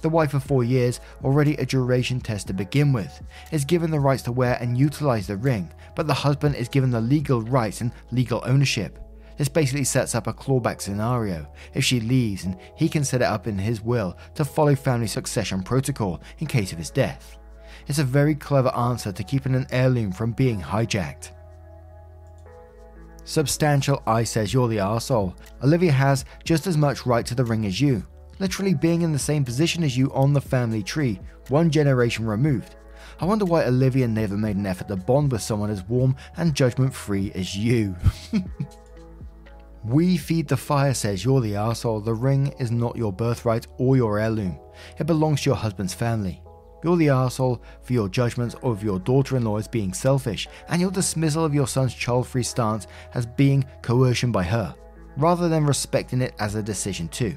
The 0.00 0.08
wife 0.08 0.32
of 0.32 0.44
four 0.44 0.62
years, 0.62 1.00
already 1.24 1.56
a 1.56 1.66
duration 1.66 2.20
test 2.20 2.46
to 2.46 2.52
begin 2.52 2.92
with, 2.92 3.20
is 3.50 3.64
given 3.64 3.90
the 3.90 3.98
rights 3.98 4.22
to 4.22 4.32
wear 4.32 4.56
and 4.60 4.78
utilise 4.78 5.26
the 5.26 5.36
ring, 5.36 5.68
but 5.96 6.06
the 6.06 6.14
husband 6.14 6.54
is 6.54 6.68
given 6.68 6.92
the 6.92 7.00
legal 7.00 7.42
rights 7.42 7.80
and 7.80 7.90
legal 8.12 8.44
ownership. 8.46 9.00
This 9.38 9.48
basically 9.48 9.82
sets 9.82 10.14
up 10.14 10.28
a 10.28 10.32
clawback 10.32 10.80
scenario 10.80 11.52
if 11.74 11.84
she 11.84 11.98
leaves, 11.98 12.44
and 12.44 12.56
he 12.76 12.88
can 12.88 13.04
set 13.04 13.22
it 13.22 13.24
up 13.24 13.48
in 13.48 13.58
his 13.58 13.80
will 13.80 14.16
to 14.36 14.44
follow 14.44 14.76
family 14.76 15.08
succession 15.08 15.64
protocol 15.64 16.22
in 16.38 16.46
case 16.46 16.70
of 16.70 16.78
his 16.78 16.90
death. 16.90 17.39
It's 17.90 17.98
a 17.98 18.04
very 18.04 18.36
clever 18.36 18.72
answer 18.76 19.10
to 19.10 19.24
keeping 19.24 19.56
an 19.56 19.66
heirloom 19.72 20.12
from 20.12 20.30
being 20.30 20.60
hijacked. 20.60 21.32
Substantial 23.24 24.00
I 24.06 24.22
says 24.22 24.54
you're 24.54 24.68
the 24.68 24.76
arsehole. 24.76 25.34
Olivia 25.64 25.90
has 25.90 26.24
just 26.44 26.68
as 26.68 26.76
much 26.76 27.04
right 27.04 27.26
to 27.26 27.34
the 27.34 27.44
ring 27.44 27.66
as 27.66 27.80
you, 27.80 28.06
literally 28.38 28.74
being 28.74 29.02
in 29.02 29.10
the 29.10 29.18
same 29.18 29.44
position 29.44 29.82
as 29.82 29.96
you 29.96 30.08
on 30.12 30.32
the 30.32 30.40
family 30.40 30.84
tree, 30.84 31.18
one 31.48 31.68
generation 31.68 32.24
removed. 32.24 32.76
I 33.20 33.24
wonder 33.24 33.44
why 33.44 33.64
Olivia 33.64 34.06
never 34.06 34.36
made 34.36 34.54
an 34.54 34.66
effort 34.66 34.86
to 34.86 34.94
bond 34.94 35.32
with 35.32 35.42
someone 35.42 35.70
as 35.70 35.82
warm 35.82 36.14
and 36.36 36.54
judgment 36.54 36.94
free 36.94 37.32
as 37.34 37.56
you. 37.56 37.96
We 39.82 40.16
Feed 40.16 40.46
the 40.46 40.56
Fire 40.56 40.94
says 40.94 41.24
you're 41.24 41.40
the 41.40 41.54
arsehole. 41.54 42.04
The 42.04 42.14
ring 42.14 42.54
is 42.60 42.70
not 42.70 42.96
your 42.96 43.14
birthright 43.14 43.66
or 43.78 43.96
your 43.96 44.20
heirloom. 44.20 44.60
It 44.98 45.08
belongs 45.08 45.40
to 45.42 45.50
your 45.50 45.56
husband's 45.56 45.94
family. 45.94 46.42
You're 46.82 46.96
the 46.96 47.08
arsehole 47.08 47.60
for 47.82 47.92
your 47.92 48.08
judgments 48.08 48.56
of 48.62 48.82
your 48.82 48.98
daughter 48.98 49.36
in 49.36 49.44
law 49.44 49.58
as 49.58 49.68
being 49.68 49.92
selfish 49.92 50.48
and 50.68 50.80
your 50.80 50.90
dismissal 50.90 51.44
of 51.44 51.54
your 51.54 51.66
son's 51.66 51.94
child 51.94 52.26
free 52.26 52.42
stance 52.42 52.86
as 53.14 53.26
being 53.26 53.64
coercion 53.82 54.32
by 54.32 54.44
her, 54.44 54.74
rather 55.16 55.48
than 55.48 55.66
respecting 55.66 56.22
it 56.22 56.34
as 56.38 56.54
a 56.54 56.62
decision 56.62 57.08
too. 57.08 57.36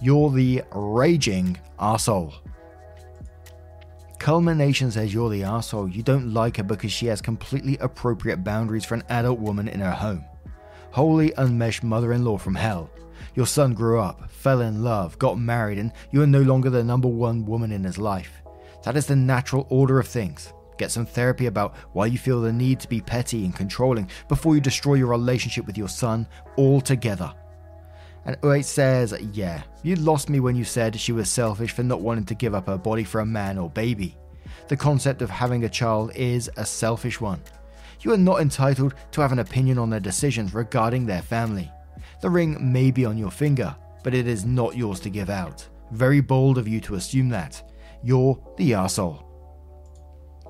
You're 0.00 0.30
the 0.30 0.62
raging 0.72 1.58
arsehole. 1.78 2.34
Culmination 4.18 4.90
says 4.90 5.12
you're 5.12 5.30
the 5.30 5.42
arsehole. 5.42 5.94
You 5.94 6.02
don't 6.02 6.32
like 6.32 6.56
her 6.58 6.62
because 6.62 6.92
she 6.92 7.06
has 7.06 7.20
completely 7.20 7.76
appropriate 7.78 8.44
boundaries 8.44 8.84
for 8.84 8.94
an 8.94 9.04
adult 9.08 9.38
woman 9.38 9.68
in 9.68 9.80
her 9.80 9.92
home 9.92 10.24
Holy 10.92 11.32
enmeshed 11.38 11.84
mother 11.84 12.12
in 12.12 12.24
law 12.24 12.36
from 12.36 12.54
hell. 12.54 12.90
Your 13.34 13.46
son 13.46 13.74
grew 13.74 14.00
up, 14.00 14.28
fell 14.28 14.60
in 14.60 14.82
love, 14.82 15.18
got 15.18 15.38
married, 15.38 15.78
and 15.78 15.92
you 16.10 16.20
are 16.22 16.26
no 16.26 16.42
longer 16.42 16.68
the 16.68 16.82
number 16.82 17.06
one 17.06 17.46
woman 17.46 17.70
in 17.70 17.84
his 17.84 17.96
life. 17.96 18.39
That 18.82 18.96
is 18.96 19.06
the 19.06 19.16
natural 19.16 19.66
order 19.70 19.98
of 19.98 20.08
things. 20.08 20.52
Get 20.78 20.90
some 20.90 21.06
therapy 21.06 21.46
about 21.46 21.74
why 21.92 22.06
you 22.06 22.18
feel 22.18 22.40
the 22.40 22.52
need 22.52 22.80
to 22.80 22.88
be 22.88 23.00
petty 23.00 23.44
and 23.44 23.54
controlling 23.54 24.08
before 24.28 24.54
you 24.54 24.60
destroy 24.60 24.94
your 24.94 25.08
relationship 25.08 25.66
with 25.66 25.76
your 25.76 25.88
son 25.88 26.26
altogether. 26.56 27.32
And 28.24 28.36
oh, 28.42 28.48
Uate 28.48 28.64
says, 28.64 29.14
Yeah, 29.32 29.62
you 29.82 29.96
lost 29.96 30.28
me 30.28 30.40
when 30.40 30.56
you 30.56 30.64
said 30.64 30.98
she 30.98 31.12
was 31.12 31.28
selfish 31.28 31.72
for 31.72 31.82
not 31.82 32.00
wanting 32.00 32.26
to 32.26 32.34
give 32.34 32.54
up 32.54 32.66
her 32.66 32.78
body 32.78 33.04
for 33.04 33.20
a 33.20 33.26
man 33.26 33.58
or 33.58 33.70
baby. 33.70 34.16
The 34.68 34.76
concept 34.76 35.22
of 35.22 35.30
having 35.30 35.64
a 35.64 35.68
child 35.68 36.12
is 36.14 36.50
a 36.56 36.64
selfish 36.64 37.20
one 37.20 37.40
you 38.02 38.12
are 38.12 38.18
not 38.18 38.40
entitled 38.40 38.94
to 39.12 39.20
have 39.20 39.32
an 39.32 39.40
opinion 39.40 39.78
on 39.78 39.90
their 39.90 40.00
decisions 40.00 40.54
regarding 40.54 41.06
their 41.06 41.22
family. 41.22 41.70
The 42.20 42.30
ring 42.30 42.72
may 42.72 42.90
be 42.90 43.04
on 43.04 43.18
your 43.18 43.30
finger, 43.30 43.74
but 44.02 44.14
it 44.14 44.26
is 44.26 44.44
not 44.44 44.76
yours 44.76 45.00
to 45.00 45.10
give 45.10 45.30
out. 45.30 45.66
Very 45.90 46.20
bold 46.20 46.58
of 46.58 46.68
you 46.68 46.80
to 46.80 46.94
assume 46.94 47.28
that. 47.30 47.69
You're 48.02 48.38
the 48.56 48.72
arsehole. 48.72 49.24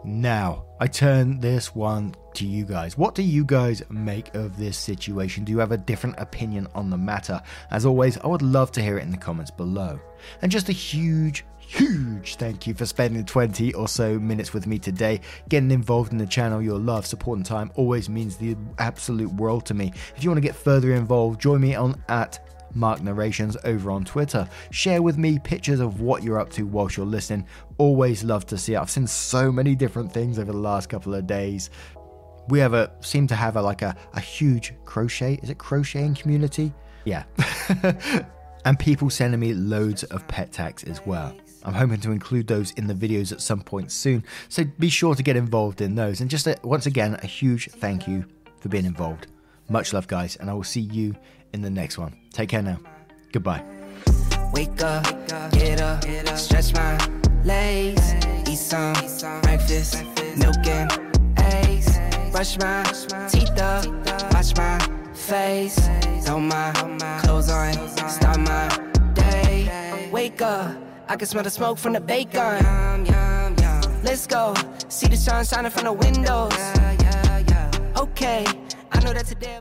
Now, 0.05 0.65
I 0.81 0.87
turn 0.87 1.41
this 1.41 1.75
one 1.75 2.15
to 2.35 2.47
you 2.47 2.65
guys. 2.65 2.97
What 2.97 3.15
do 3.15 3.23
you 3.23 3.45
guys 3.45 3.83
make 3.91 4.35
of 4.35 4.57
this 4.57 4.79
situation? 4.79 5.45
Do 5.45 5.53
you 5.53 5.59
have 5.59 5.73
a 5.73 5.77
different 5.77 6.19
opinion 6.19 6.69
on 6.75 6.89
the 6.89 6.97
matter? 6.97 7.43
As 7.71 7.85
always, 7.85 8.17
I 8.19 8.27
would 8.27 8.41
love 8.41 8.73
to 8.73 8.83
hear 8.83 8.97
it 8.97 9.03
in 9.03 9.11
the 9.11 9.19
comments 9.19 9.51
below. 9.51 10.01
And 10.41 10.51
just 10.51 10.71
a 10.71 10.73
huge, 10.73 11.45
huge 11.59 12.37
thank 12.37 12.67
you 12.67 12.73
for 12.73 12.87
spending 12.87 13.27
20 13.27 13.75
or 13.75 13.89
so 13.89 14.19
minutes 14.19 14.55
with 14.55 14.67
me 14.67 14.79
today. 14.79 15.21
Getting 15.51 15.71
involved 15.71 16.13
in 16.13 16.19
the 16.19 16.27
channel, 16.27 16.63
your 16.63 16.79
love, 16.79 17.05
support, 17.05 17.37
and 17.37 17.45
time 17.45 17.71
always 17.75 18.09
means 18.09 18.37
the 18.37 18.57
absolute 18.79 19.33
world 19.35 19.67
to 19.67 19.75
me. 19.75 19.93
If 20.17 20.25
you 20.25 20.31
want 20.31 20.39
to 20.39 20.49
get 20.49 20.57
further 20.57 20.95
involved, 20.95 21.43
join 21.43 21.61
me 21.61 21.75
on 21.75 22.03
at 22.09 22.39
Mark 22.75 23.03
Narrations 23.03 23.57
over 23.65 23.91
on 23.91 24.05
Twitter. 24.05 24.49
Share 24.71 25.03
with 25.03 25.19
me 25.19 25.39
pictures 25.39 25.81
of 25.81 26.01
what 26.01 26.23
you're 26.23 26.39
up 26.39 26.51
to 26.51 26.67
whilst 26.67 26.97
you're 26.97 27.07
listening. 27.07 27.47
Always 27.79 28.25
love 28.25 28.47
to 28.47 28.59
see 28.59 28.75
it. 28.75 28.79
I've 28.79 28.91
seen 28.91 29.07
so 29.07 29.51
many 29.51 29.75
different 29.75 30.13
things 30.13 30.39
over 30.39 30.53
the 30.53 30.59
last 30.59 30.89
couple 30.89 31.15
of 31.15 31.27
days. 31.27 31.71
We 32.49 32.59
have 32.59 32.75
a 32.75 32.91
seem 33.01 33.27
to 33.29 33.35
have 33.35 33.57
a 33.57 33.63
like 33.63 33.83
a, 33.83 33.97
a 34.15 34.21
huge 34.21 34.75
crochet. 34.85 35.39
Is 35.43 35.51
it 35.51 35.59
crocheting 35.59 36.15
community? 36.15 36.73
Yeah. 37.05 37.25
and 38.65 38.79
people 38.79 39.11
sending 39.11 39.41
me 39.41 39.55
loads 39.55 40.05
of 40.05 40.27
pet 40.29 40.53
tags 40.53 40.85
as 40.85 41.05
well. 41.07 41.35
I'm 41.63 41.75
hoping 41.75 42.01
to 42.01 42.11
include 42.11 42.47
those 42.47 42.71
in 42.73 42.87
the 42.87 42.95
videos 42.95 43.33
at 43.33 43.41
some 43.41 43.61
point 43.61 43.93
soon, 43.93 44.25
so 44.49 44.65
be 44.79 44.89
sure 44.89 45.15
to 45.15 45.23
get 45.23 45.37
involved 45.37 45.81
in 45.81 45.95
those. 45.95 46.21
And 46.21 46.31
just 46.31 46.47
a, 46.47 46.57
once 46.63 46.87
again, 46.87 47.19
a 47.23 47.27
huge 47.27 47.69
thank 47.69 48.09
you 48.09 48.25
for 48.61 48.69
being 48.69 48.87
involved. 48.87 49.27
Much 49.69 49.93
love, 49.93 50.09
guys, 50.09 50.37
and 50.37 50.49
I 50.49 50.55
will 50.55 50.65
see 50.65 50.81
you 50.81 51.15
in 51.53 51.63
the 51.63 51.71
next 51.71 51.99
one. 51.99 52.20
Take 52.33 52.51
care 52.51 52.63
now. 52.63 52.79
Goodbye. 53.33 53.63
Wake 54.53 54.83
up, 54.83 55.05
get 55.53 55.81
up, 55.81 56.05
stretch 56.37 56.75
my 56.75 56.99
legs, 57.45 58.15
eat 58.49 58.57
some 58.57 58.95
breakfast, 59.43 60.03
milk 60.37 60.67
and 60.67 60.91
eggs, 61.39 61.99
brush 62.33 62.59
my 62.59 62.83
teeth 63.29 63.59
up, 63.61 63.87
wash 64.33 64.57
my 64.57 64.79
face, 65.15 65.79
throw 66.25 66.41
my 66.41 66.73
clothes 67.23 67.51
on, 67.51 67.73
start 68.09 68.41
my 68.41 68.69
day. 69.15 70.09
Wake 70.11 70.43
up, 70.43 70.77
I 71.09 71.17
can 71.17 71.29
smell 71.29 71.45
the 71.45 71.51
smoke 71.51 71.79
from 71.79 71.93
the 71.93 72.01
bacon. 72.01 72.65
Let's 74.03 74.27
go, 74.27 74.55
see 74.89 75.07
the 75.07 75.17
sun 75.17 75.45
shining 75.45 75.71
from 75.71 75.85
the 75.85 75.93
windows. 75.93 76.53
Okay, 77.97 78.45
I 78.91 79.01
know 79.05 79.13
that 79.13 79.27
today. 79.27 79.61